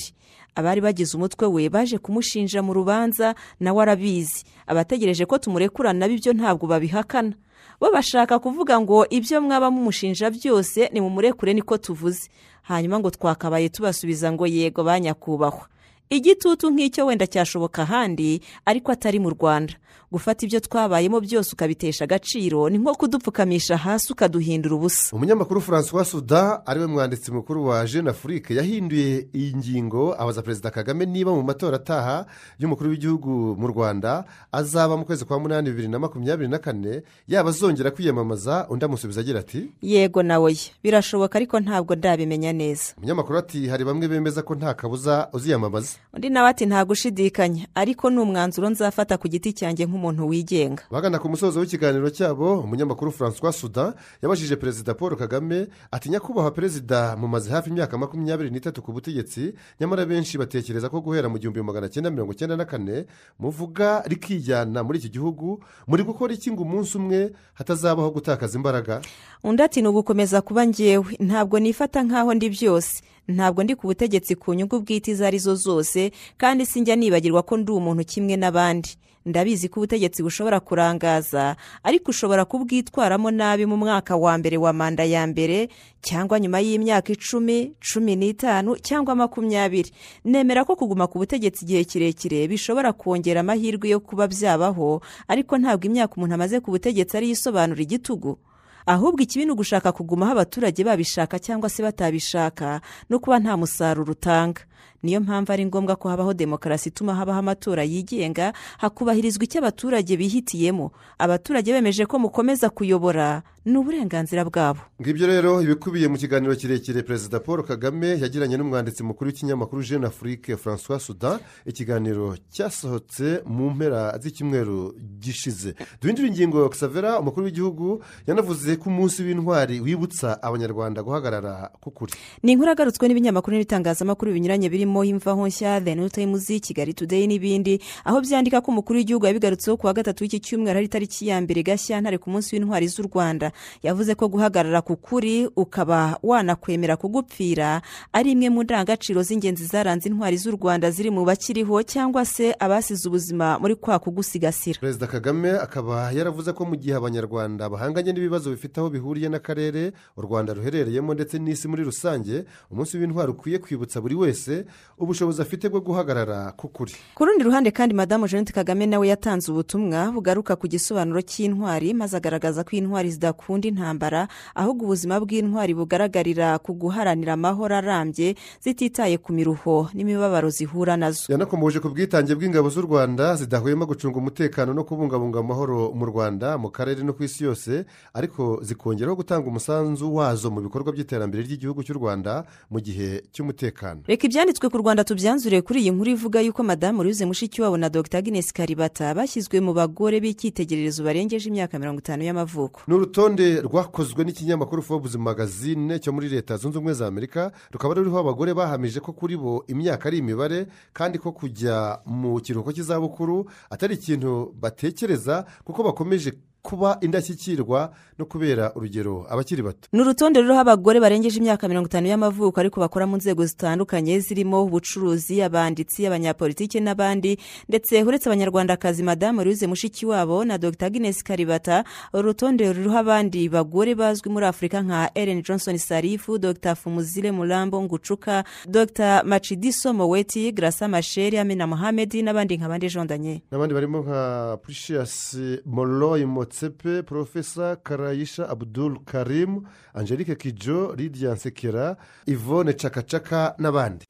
abari 0.56 0.82
bagize 0.82 1.12
umutwe 1.18 1.46
we 1.48 1.70
baje 1.70 1.98
kumushinja 1.98 2.62
mu 2.64 2.74
rubanza 2.74 3.36
nawe 3.60 3.82
arabizi. 3.84 4.44
Abategereje 4.68 5.26
ko 5.26 5.38
tumurekurana 5.38 6.08
ibyo 6.08 6.32
ntabwo 6.34 6.68
babihakana. 6.72 7.34
Bo 7.82 7.92
bashaka 7.92 8.40
kuvuga 8.40 8.80
ngo 8.80 9.08
ibyo 9.10 9.42
mwaba 9.42 9.72
mumushinja 9.72 10.30
byose 10.30 10.90
ni 10.94 11.02
mumurekure 11.02 11.54
niko 11.54 11.78
tuvuze. 11.78 12.30
Hanyuma 12.62 13.00
ngo 13.00 13.10
twakabaye 13.10 13.70
tubasubiza 13.70 14.32
ngo 14.32 14.48
yego 14.48 14.84
ba 14.84 15.00
nyakubahwa 15.00 15.68
igitutu 16.10 16.70
nk'icyo 16.74 17.06
wenda 17.06 17.28
cyashoboka 17.28 17.82
ahandi 17.86 18.42
ariko 18.66 18.92
atari 18.92 19.20
mu 19.20 19.30
rwanda. 19.30 19.74
Gufata 20.12 20.46
ibyo 20.46 20.60
twabayemo 20.60 21.20
byose 21.22 21.54
ukabitesha 21.54 22.04
agaciro 22.04 22.70
ni 22.70 22.78
nko 22.78 22.96
kudupfukamisha 22.96 23.78
hasi 23.78 24.14
ukaduhindura 24.14 24.76
ubusa. 24.76 25.16
Umunyamakuru 25.16 25.62
francois 25.62 26.10
suda 26.12 26.66
ari 26.66 26.80
we 26.80 26.88
mwanditsi 26.88 27.32
mukuru 27.32 27.66
wa 27.68 27.86
jeune 27.86 28.10
afurike 28.10 28.56
yahinduye 28.56 29.28
iyi 29.36 29.56
ngingo 29.56 30.16
abaza 30.22 30.42
perezida 30.42 30.72
kagame 30.72 31.06
niba 31.06 31.32
mu 31.34 31.44
matora 31.44 31.76
ataha 31.78 32.26
y'umukuru 32.60 32.90
w'igihugu 32.90 33.30
mu 33.60 33.68
rwanda 33.68 34.26
azaba 34.52 34.98
mu 34.98 35.06
kwezi 35.06 35.26
kwa 35.26 35.40
munani 35.40 35.70
bibiri 35.70 35.88
na 35.88 36.00
makumyabiri 36.00 36.50
na 36.50 36.58
kane 36.58 37.02
yaba 37.28 37.50
azongera 37.50 37.92
kwiyamamaza 37.92 38.66
undi 38.70 38.86
amusubiza 38.86 39.22
agira 39.22 39.40
ati 39.40 39.70
yego 39.82 40.24
nawe 40.24 40.58
birashoboka 40.84 41.36
ariko 41.38 41.60
ntabwo 41.60 41.96
ndabimenya 41.96 42.54
neza. 42.54 42.94
Umunyamakuru 42.98 43.38
ati 43.40 43.68
hari 43.68 43.86
bamwe 43.86 44.08
bemeza 44.08 44.42
ko 44.42 44.56
nta 44.56 44.74
kabuza 44.74 45.30
uziyamamaza? 45.34 45.98
Undi 46.14 46.30
nawe 46.30 46.50
ati 46.50 46.66
nta 46.66 46.86
gushidikanya 46.86 47.68
ariko 47.76 48.10
ni 48.10 48.18
umwanzuro 48.20 48.70
nzafata 48.70 49.18
ku 49.18 49.28
giti 49.28 49.54
cyanjye 49.54 49.86
nk'umuntu 49.86 49.99
wigenga. 50.08 50.84
Bagana 50.92 51.20
ku 51.20 51.30
musozo 51.30 51.60
w'ikiganiro 51.60 52.10
cyabo 52.10 52.60
umunyamakuru 52.60 53.12
francois 53.12 53.56
suda 53.60 53.94
yabajije 54.22 54.56
perezida 54.56 54.94
paul 54.94 55.16
kagame 55.16 55.68
ati 55.92 56.10
nyakubahwa 56.10 56.52
perezida 56.52 57.16
mumaze 57.18 57.50
hafi 57.52 57.70
imyaka 57.70 57.98
makumyabiri 57.98 58.50
n'itatu 58.50 58.82
ku 58.82 58.92
butegetsi 58.94 59.54
nyamara 59.80 60.06
benshi 60.06 60.38
batekereza 60.38 60.90
ko 60.90 61.02
guhera 61.02 61.30
mu 61.30 61.38
gihumbi 61.38 61.62
magana 61.62 61.90
cyenda 61.90 62.10
mirongo 62.10 62.34
cyenda 62.34 62.58
na 62.58 62.66
kane 62.66 63.06
muvuga 63.40 64.04
rikijyana 64.08 64.84
muri 64.84 65.00
iki 65.00 65.10
gihugu 65.10 65.60
muri 65.88 66.04
gukora 66.04 66.34
iki 66.34 66.52
ngo 66.52 66.64
umunsi 66.64 66.98
umwe 66.98 67.32
hatazabaho 67.54 68.12
gutakaza 68.12 68.58
imbaraga? 68.58 69.02
Undi 69.44 69.64
ati 69.64 69.82
ni 69.82 69.88
ugukomeza 69.88 70.42
kuba 70.42 70.68
ngewe 70.68 71.16
ntabwo 71.20 71.60
nifata 71.60 72.04
nk'aho 72.04 72.34
ndi 72.34 72.50
byose. 72.50 73.04
Ntabwo 73.28 73.64
ndi 73.64 73.76
ku 73.76 73.88
butegetsi 73.88 74.36
ku 74.36 74.54
nyungu 74.54 74.80
bwite 74.82 75.12
izo 75.12 75.26
ari 75.26 75.40
zo 75.40 75.56
zose 75.56 76.12
kandi 76.38 76.66
sinjya 76.66 76.96
nibagirwa 76.96 77.44
ko 77.44 77.58
ndi 77.58 77.72
umuntu 77.72 78.04
kimwe 78.06 78.36
n'abandi. 78.36 78.98
Ndabizi 79.26 79.70
ko 79.70 79.80
ubutegetsi 79.80 80.24
bushobora 80.24 80.60
kurangaza 80.60 81.56
ariko 81.84 82.12
ushobora 82.12 82.46
kubwitwaramo 82.46 83.32
nabi 83.32 83.66
mu 83.66 83.78
mwaka 83.78 84.16
wa 84.16 84.38
mbere 84.38 84.58
wa 84.58 84.74
manda 84.74 85.04
ya 85.04 85.28
mbere 85.28 85.70
cyangwa 86.02 86.40
nyuma 86.40 86.60
y'imyaka 86.60 87.12
icumi 87.14 87.74
cumi 87.84 88.16
n'itanu 88.16 88.76
cyangwa 88.80 89.16
makumyabiri. 89.16 89.92
Nemera 90.26 90.64
ko 90.66 90.76
kuguma 90.76 91.08
ku 91.08 91.20
butegetsi 91.20 91.66
igihe 91.68 91.84
kirekire 91.84 92.48
bishobora 92.48 92.94
kongera 92.94 93.40
amahirwe 93.44 93.90
yo 93.92 94.00
kuba 94.00 94.28
byabaho 94.28 95.02
ariko 95.28 95.58
ntabwo 95.60 95.86
imyaka 95.92 96.16
umuntu 96.16 96.34
amaze 96.40 96.60
ku 96.64 96.72
butegetsi 96.72 97.14
ariyo 97.18 97.34
isobanura 97.36 97.82
igitugu. 97.84 98.40
Ahubwo 98.90 99.22
ikibi 99.22 99.46
ni 99.46 99.52
ugushaka 99.52 99.92
kugumaho 99.92 100.32
abaturage 100.32 100.84
babishaka 100.84 101.40
cyangwa 101.40 101.70
se 101.70 101.84
batabishaka 101.84 102.82
no 103.10 103.20
kuba 103.20 103.40
nta 103.40 103.58
musaruro 103.58 104.12
utanga. 104.12 104.62
Niyo 105.04 105.20
mpamvu 105.22 105.52
ari 105.54 105.66
ngombwa 105.66 105.96
ko 105.96 106.10
habaho 106.10 106.34
demokarasi 106.34 106.90
ituma 106.90 107.16
habaho 107.16 107.40
amatora 107.40 107.84
yigenga 107.84 108.54
hakubahirizwa 108.78 109.44
icyo 109.44 109.60
abaturage 109.62 110.18
bihitiyemo. 110.18 110.92
Abaturage 111.20 111.72
bemeje 111.72 112.06
ko 112.06 112.20
mukomeza 112.20 112.70
kuyobora 112.70 113.42
ni 113.66 113.78
uburenganzira 113.78 114.46
bwabo. 114.46 114.80
Ngibyo 115.02 115.28
rero 115.28 115.62
ibikubiye 115.62 116.08
mu 116.08 116.18
kiganiro 116.18 116.56
kirekire 116.56 117.04
perezida 117.04 117.40
paul 117.40 117.64
kagame 117.64 118.20
yagiranye 118.20 118.58
n'umwanditsi 118.58 119.04
mukuru 119.04 119.28
w'ikinyamakuru 119.30 119.84
jeune 119.84 120.08
afurike 120.08 120.58
francois 120.58 121.04
sudan 121.06 121.40
ikiganiro 121.66 122.36
cyasohotse 122.52 123.42
mu 123.46 123.70
mpera 123.70 124.18
z'icyumweru 124.22 124.96
gishize. 125.20 125.76
Duhindura 126.02 126.28
ingingo 126.28 126.70
xavera 126.70 127.20
umukuru 127.20 127.46
w'igihugu 127.46 128.04
yanavuze 128.28 128.76
ko 128.78 128.90
umunsi 128.90 129.24
w'intwari 129.24 129.80
wibutsa 129.80 130.42
abanyarwanda 130.44 131.04
guhagarara 131.04 131.72
k'ukuri. 131.84 132.14
Ni 132.44 132.52
inkuru 132.52 132.72
agarutswe 132.72 133.08
n'ibinyamakuru 133.08 133.54
n'ibitangazamakuru 133.58 134.34
binyuranye 134.34 134.70
birimo 134.70 135.04
imvaho 135.04 135.48
nshya 135.48 135.82
the 135.82 135.96
new 135.96 136.10
times 136.10 136.48
kigali 136.62 136.94
today 136.94 137.28
n'ibindi 137.28 137.80
aho 138.04 138.22
byandika 138.22 138.62
ko 138.62 138.72
umukuru 138.72 138.98
w'igihugu 139.00 139.26
yabigarutseho 139.26 139.78
ku 139.78 139.88
wa 139.88 139.94
gatatu 139.94 140.24
w'iki 140.24 140.40
cyumweru 140.40 140.78
ari 140.80 140.86
itariki 140.88 141.28
ya 141.28 141.42
mbere 141.42 141.64
gashyantare 141.64 142.18
ku 142.18 142.30
munsi 142.30 142.56
w'intwari 142.56 142.88
z'u 142.88 143.04
rwanda. 143.08 143.49
Yavuze 143.84 144.16
ko 144.16 144.28
guhagarara 144.28 144.82
ku 144.82 144.96
kuri 144.96 145.50
ukaba 145.56 146.18
wanakwemera 146.24 146.98
kugupfira 146.98 147.82
ari 148.14 148.32
imwe 148.32 148.50
mu 148.50 148.64
ndangagaciro 148.64 149.24
z'ingenzi 149.24 149.66
zaranze 149.66 150.10
intwari 150.10 150.38
z'u 150.38 150.52
rwanda 150.58 150.92
ziri 150.92 151.10
mu 151.12 151.26
bakiriho 151.26 151.84
cyangwa 151.84 152.26
se 152.26 152.56
abasize 152.60 153.08
ubuzima 153.08 153.60
muri 153.60 153.76
kwa 153.76 154.00
kugusigasira. 154.00 154.80
Perezida 154.80 155.08
kagame 155.08 155.52
akaba 155.52 156.12
yaravuze 156.12 156.54
ko 156.54 156.66
mu 156.66 156.76
gihe 156.76 156.96
abanyarwanda 156.96 157.70
bahanganye 157.70 158.12
n'ibibazo 158.14 158.50
bifite 158.52 158.78
aho 158.80 158.90
bihuriye 158.90 159.30
n'akarere 159.30 159.92
u 160.18 160.22
rwanda 160.22 160.54
ruherereyemo 160.54 161.14
ndetse 161.14 161.40
n'isi 161.40 161.68
muri 161.68 161.84
rusange 161.84 162.46
umunsi 162.72 162.98
w'intwari 162.98 163.32
ukwiye 163.32 163.58
kwibutsa 163.60 164.02
buri 164.02 164.16
wese 164.16 164.66
ubushobozi 164.98 165.42
afite 165.42 165.70
bwo 165.70 165.80
guhagarara 165.82 166.52
k'ukuri 166.58 166.94
ku 167.16 167.26
rundi 167.26 167.44
ruhande 167.44 167.72
kandi 167.72 167.96
madamu 167.96 168.28
jeannette 168.28 168.54
kagame 168.54 168.86
nawe 168.86 169.08
yatanze 169.08 169.52
ubutumwa 169.52 170.12
bugaruka 170.12 170.56
ku 170.56 170.68
gisobanuro 170.68 171.22
cy'intwari 171.22 171.94
maze 171.94 172.18
agaragaza 172.18 172.64
ko 172.64 172.76
intwari 172.76 173.12
zidakunda 173.40 173.68
intambara 173.68 174.28
ahubwo 174.56 174.86
ubuzima 174.86 175.20
bw'intwari 175.20 175.74
bugaragarira 175.74 176.60
ku 176.60 176.74
guharanira 176.74 177.34
amahoro 177.34 177.76
arambye 177.76 178.36
zititaye 178.62 179.18
ku 179.18 179.34
miruho 179.34 179.90
n'imibabaro 179.94 180.50
zihura 180.50 180.98
na 180.98 181.12
zo. 181.12 181.32
Yanakomeje 181.32 181.80
ku 181.80 181.90
bwitange 181.90 182.36
bw'ingabo 182.36 182.70
z'u 182.70 182.82
rwanda 182.82 183.36
zidahwema 183.36 183.86
gucunga 183.86 184.18
umutekano 184.20 184.74
no 184.74 184.84
kubungabunga 184.84 185.40
amahoro 185.40 185.92
mu 185.96 186.06
rwanda 186.06 186.58
mu 186.58 186.70
karere 186.70 187.04
no 187.04 187.14
ku 187.14 187.24
isi 187.24 187.44
yose 187.44 187.86
ariko 188.14 188.60
zikongeraho 188.62 189.16
gutanga 189.16 189.48
umusanzu 189.48 190.16
wazo 190.16 190.52
mu 190.52 190.62
bikorwa 190.62 190.92
by'iterambere 190.92 191.44
ry'igihugu 191.44 191.84
cy'u 191.84 191.96
rwanda 191.98 192.44
mu 192.70 192.80
gihe 192.84 193.24
cy'umutekano. 193.32 194.04
Reka 194.08 194.28
ibyanditswe 194.28 194.68
ku 194.70 194.78
rwanda 194.78 195.04
tubyanzure 195.04 195.62
kuri 195.62 195.80
iyi 195.82 195.92
nkuru 195.96 196.10
ivuga 196.12 196.40
yuko 196.42 196.64
madamu 196.64 197.04
louise 197.04 197.26
mushikiwabo 197.26 197.78
na 197.78 197.90
dr 197.90 198.18
agnes 198.20 198.52
karibata 198.54 199.14
bashyizwe 199.16 199.60
mu 199.64 199.74
bagore 199.74 200.20
b'icyitegererezo 200.20 201.04
barengeje 201.04 201.50
imyaka 201.50 201.80
mirongo 201.80 202.00
itanu 202.04 202.24
y'amavuko. 202.24 202.82
Ni 203.30 203.36
urutonde 203.36 203.62
rwakozwe 203.62 204.24
n'ikinyamakuru 204.24 204.82
forbes 204.82 205.16
magazine 205.16 206.00
cyo 206.00 206.12
muri 206.14 206.30
leta 206.30 206.58
zunze 206.58 206.78
ubumwe 206.78 206.94
za 206.94 207.08
amerika 207.08 207.52
rukaba 207.72 207.94
ruriho 207.94 208.20
abagore 208.20 208.54
bahamije 208.54 209.00
ko 209.00 209.14
kuri 209.14 209.38
bo 209.38 209.64
imyaka 209.68 210.08
ari 210.10 210.18
imibare 210.18 210.68
kandi 210.94 211.18
ko 211.20 211.32
kujya 211.32 212.00
mu 212.06 212.40
kiruhuko 212.42 212.72
cy'izabukuru 212.74 213.46
atari 213.70 213.96
ikintu 213.96 214.54
batekereza 214.60 215.46
kuko 215.64 215.84
bakomeje 215.84 216.34
kuba 216.70 216.98
indashyikirwa 217.02 217.92
no 218.20 218.26
kubera 218.26 218.72
urugero 218.76 219.26
abakiri 219.30 219.62
bato. 219.64 219.90
Ni 219.92 220.02
urutonde 220.02 220.42
ruriho 220.42 220.60
abagore 220.60 221.00
barengeje 221.00 221.38
imyaka 221.40 221.68
mirongo 221.68 221.88
itanu 221.88 222.08
y'amavuko 222.08 222.60
ariko 222.60 222.80
bakora 222.80 223.08
mu 223.08 223.18
nzego 223.18 223.46
zitandukanye 223.46 224.20
zirimo 224.20 224.64
ubucuruzi 224.64 225.42
abanditsi 225.42 226.06
abanyapolitiki 226.08 226.80
n'abandi. 226.80 227.38
Ndetse 227.70 228.04
uretse 228.04 228.30
abanyarwandakazi 228.30 229.04
madamu 229.04 229.44
louise 229.44 229.68
mushikiwabo 229.68 230.46
na 230.46 230.58
dr. 230.58 230.86
Agnes 230.86 231.24
karibata 231.24 231.84
uru 232.14 232.24
rutonde 232.30 232.74
ruriho 232.74 232.98
abandi 232.98 233.50
bagore 233.50 233.96
bazwi 233.96 234.30
muri 234.30 234.46
afurika 234.46 234.82
nka 234.82 235.12
ellen 235.16 235.42
johnson 235.44 235.78
sarifu 235.78 236.38
dr. 236.38 236.76
Fumuzile 236.76 237.32
murambo 237.32 237.82
ngucuka 237.82 238.44
dr. 238.68 239.24
Macidiso 239.26 239.94
moweti 239.94 240.52
grasa 240.52 240.88
masheri 240.88 241.38
amina 241.38 241.68
mohamed 241.68 242.14
n'abandi 242.14 242.58
nka 242.58 242.68
bande 242.70 242.90
jondanye. 242.90 243.42
N'abandi 243.52 243.74
barimo 243.74 244.00
nka 244.02 244.58
precious 244.64 245.38
moroyi 245.66 246.26
motsepe 246.60 247.04
porofesa 247.04 247.76
karayisha 247.76 248.50
abudul 248.50 249.00
karim 249.06 249.64
angelique 249.94 250.36
kijo 250.36 250.96
lidia 250.98 251.34
nsekera 251.34 251.98
ivone 252.26 252.74
cakacaka 252.74 253.56
n'abandi. 253.60 254.06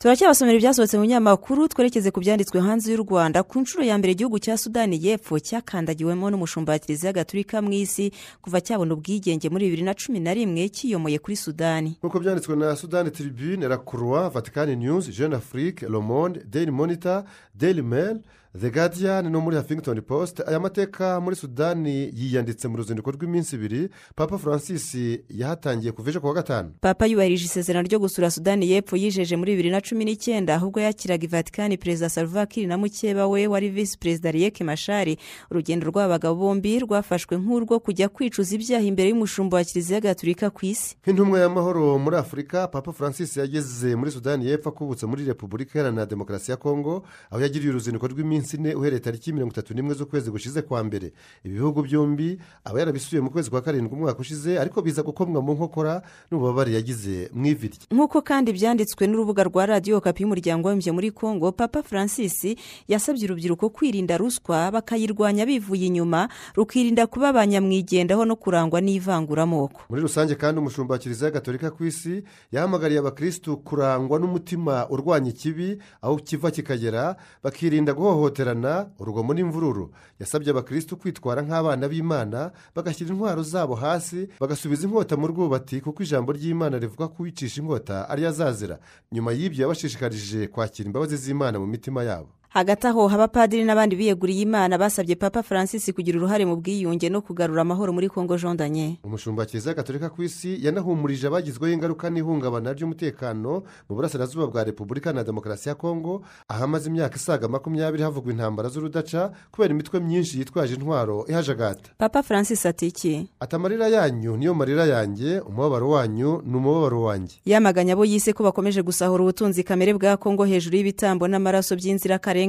Turacyabasomera 0.00 0.56
ibyasohotse 0.58 0.96
mu 0.96 1.02
binyamakuru 1.04 1.68
twerekeze 1.68 2.08
ku 2.10 2.20
byanditswe 2.24 2.56
hanze 2.60 2.88
y'u 2.92 3.02
rwanda. 3.04 3.42
Ku 3.44 3.60
nshuro 3.60 3.84
ya 3.84 3.98
mbere 4.00 4.12
igihugu 4.16 4.38
cya 4.40 4.56
sudani 4.56 4.96
y'epfo 5.04 5.36
cyakandagiwemo 5.38 6.30
n'umushumba 6.30 6.72
wa 6.72 6.78
kiliziya 6.78 7.12
gatulika 7.12 7.60
mu 7.62 7.72
isi 7.72 8.08
kuva 8.42 8.60
cyabona 8.64 8.94
ubwigenge 8.96 9.48
muri 9.52 9.64
bibiri 9.68 9.82
na 9.84 9.92
cumi 9.94 10.20
na 10.20 10.32
rimwe 10.34 10.68
kiyomoye 10.72 11.18
kuri 11.20 11.36
sudani. 11.36 11.90
Nk'uko 12.00 12.16
byanditswe 12.20 12.56
na 12.56 12.76
sudani 12.76 13.10
tribune 13.10 13.68
la 13.68 13.76
croix 13.78 14.32
vatican 14.32 14.72
news 14.78 15.04
jeune 15.12 15.36
afrique 15.36 15.82
le 15.84 16.00
monde 16.00 16.40
daily 16.48 16.70
monitor 16.72 17.24
daily 17.54 17.82
mail 17.82 18.16
the 18.58 18.70
guardian 18.70 19.30
no 19.32 19.40
muri 19.40 19.56
huffington 19.56 20.00
post. 20.00 20.40
Aya 20.46 20.60
mateka 20.60 21.20
muri 21.20 21.36
sudani 21.36 22.10
yiyanditse 22.14 22.68
mu 22.68 22.76
ruzinduko 22.76 23.10
rw'iminsi 23.10 23.56
ibiri. 23.56 23.88
Papa 24.16 24.38
francis 24.38 24.94
yahatangiye 25.28 25.92
kuva 25.92 26.10
ejo 26.10 26.20
kuwa 26.20 26.34
gatanu. 26.34 26.70
Papa 26.80 27.06
yubahirije 27.06 27.44
isezerano 27.44 27.86
ryo 27.88 27.98
gusura 27.98 28.30
sudani 28.30 28.66
y'epfo 28.70 28.96
yijeje 28.96 29.36
muri 29.36 29.52
bibiri 29.52 29.70
na 29.70 29.80
cumi 29.80 30.04
n'icyenda 30.04 30.54
ahubwo 30.54 30.80
yakiraga 30.80 31.24
ivatikani 31.24 31.76
perezida 31.78 32.08
salva 32.08 32.46
kiir 32.46 32.66
na 32.68 32.78
mukeba 32.78 33.26
we 33.28 33.46
wari 33.46 33.68
visi 33.70 33.98
perezida 33.98 34.30
riyeke 34.30 34.64
mashari 34.64 35.18
urugendo 35.50 35.86
rw'abagabo 35.90 36.34
bombi 36.34 36.78
rwafashwe 36.78 37.36
nk'urwo 37.38 37.80
kujya 37.80 38.08
kwicuza 38.08 38.54
ibyaha 38.54 38.82
imbere 38.84 39.08
y'umushumba 39.08 39.56
wa 39.56 39.64
kiliziya 39.64 40.00
gatulika 40.00 40.50
ku 40.50 40.66
isi. 40.66 40.96
Nk'intumwa 41.06 41.38
y'amahoro 41.40 41.98
muri 41.98 42.16
afurika 42.16 42.68
papa 42.68 42.92
francis 42.92 43.36
yageze 43.36 43.94
muri 43.96 44.10
sudani 44.10 44.46
y'epfo 44.50 44.68
akubutse 44.68 45.06
muri 45.06 45.24
repubulika 45.24 45.78
iharanira 45.78 46.06
demokarasi 46.06 46.50
ya 46.50 46.56
kongo 46.56 47.04
aho 47.30 47.40
yagiriye 47.42 47.70
uruzinduko 47.70 48.06
rw'iminsi 48.08 48.39
ine 48.56 48.74
uhereye 48.74 49.00
tariki 49.00 49.32
mirongo 49.32 49.52
itatu 49.52 49.74
n'imwe 49.74 49.94
z'ukwezi 49.94 50.30
gushize 50.30 50.62
kwa 50.62 50.84
mbere. 50.84 51.12
Ibihugu 51.44 51.82
byombi 51.82 52.38
aba 52.64 52.78
yarabisuye 52.78 53.20
mu 53.22 53.30
kwezi 53.30 53.50
kwa 53.50 53.60
karindwi 53.62 53.92
umwaka 53.96 54.20
ushize 54.20 54.58
ariko 54.58 54.82
biza 54.82 55.02
gukomwa 55.02 55.42
mu 55.42 55.52
nkokora 55.54 56.02
n'ububabare 56.30 56.72
yagize 56.74 57.30
mu 57.34 57.46
ivi 57.46 57.68
rye 57.68 57.78
nk'uko 57.90 58.22
kandi 58.22 58.52
byanditswe 58.52 59.06
n'urubuga 59.06 59.42
rwa 59.44 59.66
radiyo 59.66 60.00
kapi 60.00 60.22
y'umuryango 60.22 60.68
w'abimbye 60.68 60.92
muri 60.92 61.10
kongo 61.10 61.52
papa 61.52 61.82
francis 61.82 62.56
yasabye 62.88 63.24
urubyiruko 63.26 63.70
kwirinda 63.70 64.16
ruswa 64.18 64.70
bakayirwanya 64.70 65.46
bivuye 65.46 65.86
inyuma 65.86 66.28
rukirinda 66.56 67.06
kuba 67.06 67.28
abanyamwigendaho 67.34 68.24
no 68.24 68.36
kurangwa 68.36 68.80
n'ivanguramoko. 68.80 69.80
Muri 69.88 70.02
rusange 70.02 70.34
kandi 70.34 70.60
umushumba 70.60 70.94
wa 70.94 70.98
kiliziya 70.98 71.30
gatolika 71.30 71.70
ku 71.70 71.84
isi 71.84 72.22
yahamagariye 72.52 73.00
abakirisitu 73.00 73.56
kurangwa 73.56 74.18
n'umutima 74.18 74.88
urwanya 74.90 75.30
ikibi 75.30 75.78
aho 76.02 76.16
kiva 76.16 76.50
kikagera 76.50 77.16
bakirinda 77.42 77.92
guhohoterana 78.30 78.86
urugomo 78.98 79.34
n'imvururu. 79.34 79.90
Yasabye 80.20 80.50
abakirisitu 80.50 80.96
kwitwara 80.96 81.42
nk'abana 81.42 81.88
b'imana 81.88 82.52
bagashyira 82.74 83.10
intwaro 83.12 83.42
zabo 83.42 83.74
hasi 83.74 84.28
bagasubiza 84.40 84.86
inkota 84.86 85.16
mu 85.16 85.26
rwubati 85.26 85.80
kuko 85.80 86.02
ijambo 86.02 86.32
ry'imana 86.32 86.78
rivuga 86.78 87.08
ko 87.08 87.22
uwicisha 87.22 87.60
inkota 87.60 88.08
ariyo 88.08 88.28
azazira. 88.28 88.78
Nyuma 89.12 89.32
y'ibyo 89.32 89.62
yabashishikarije 89.62 90.46
kwakira 90.48 90.86
imbabazi 90.86 91.16
z'imana 91.16 91.58
mu 91.58 91.66
mitima 91.66 92.02
yabo. 92.04 92.28
Hagati 92.50 92.86
aho 92.86 93.06
abapadiri 93.10 93.62
n'abandi 93.64 93.94
biyeguriye 93.96 94.42
imana 94.42 94.74
basabye 94.78 95.14
papa 95.14 95.42
francis 95.42 95.86
kugira 95.94 96.18
uruhare 96.18 96.42
mu 96.44 96.56
bwiyunge 96.58 97.06
no 97.08 97.22
kugarura 97.22 97.62
amahoro 97.62 97.92
muri 97.94 98.08
kongo 98.10 98.34
jondanye 98.36 98.98
umushumba 99.06 99.46
kiliziya 99.46 99.74
gatolika 99.74 100.10
ku 100.10 100.22
isi 100.26 100.58
yanahumurije 100.66 101.26
abagizweho 101.30 101.70
ingaruka 101.74 102.10
n'ihungabana 102.10 102.74
ry'umutekano 102.74 103.62
mu 103.88 103.92
burasirazuba 103.94 104.46
bwa 104.50 104.64
repubulika 104.64 105.12
na 105.14 105.22
demokarasi 105.22 105.68
ya 105.68 105.74
kongo 105.78 106.22
aho 106.48 106.64
amaze 106.64 106.90
imyaka 106.90 107.16
isaga 107.16 107.46
makumyabiri 107.48 108.02
havugwa 108.02 108.32
intambara 108.32 108.68
z'urudaca 108.68 109.30
kubera 109.54 109.70
imitwe 109.74 110.00
myinshi 110.00 110.38
yitwaje 110.38 110.74
intwaro 110.74 111.24
ihajagata. 111.30 111.94
Papa 111.98 112.22
francis 112.22 112.66
ati 112.66 112.86
iki? 112.86 113.28
Ati 113.40 113.56
amarira 113.56 113.88
yanyu 113.88 114.36
niyo 114.36 114.54
marira 114.54 114.86
yanjye 114.86 115.40
umubabaro 115.40 115.88
wanyu 115.90 116.42
ni 116.46 116.56
umubabaro 116.56 117.02
wanjye. 117.02 117.36
Yamaganya 117.46 117.92
abo 117.94 118.04
yise 118.04 118.32
ko 118.32 118.42
bakomeje 118.42 118.82
gusahura 118.82 119.22
ubutunzi 119.22 119.62
kamere 119.62 119.94
bwa 119.94 120.16
kongo 120.16 120.44
hejuru 120.44 120.76
y'ibitambo 120.76 121.28
n'amaraso 121.30 121.76
by'inzirakarengane. 121.78 122.39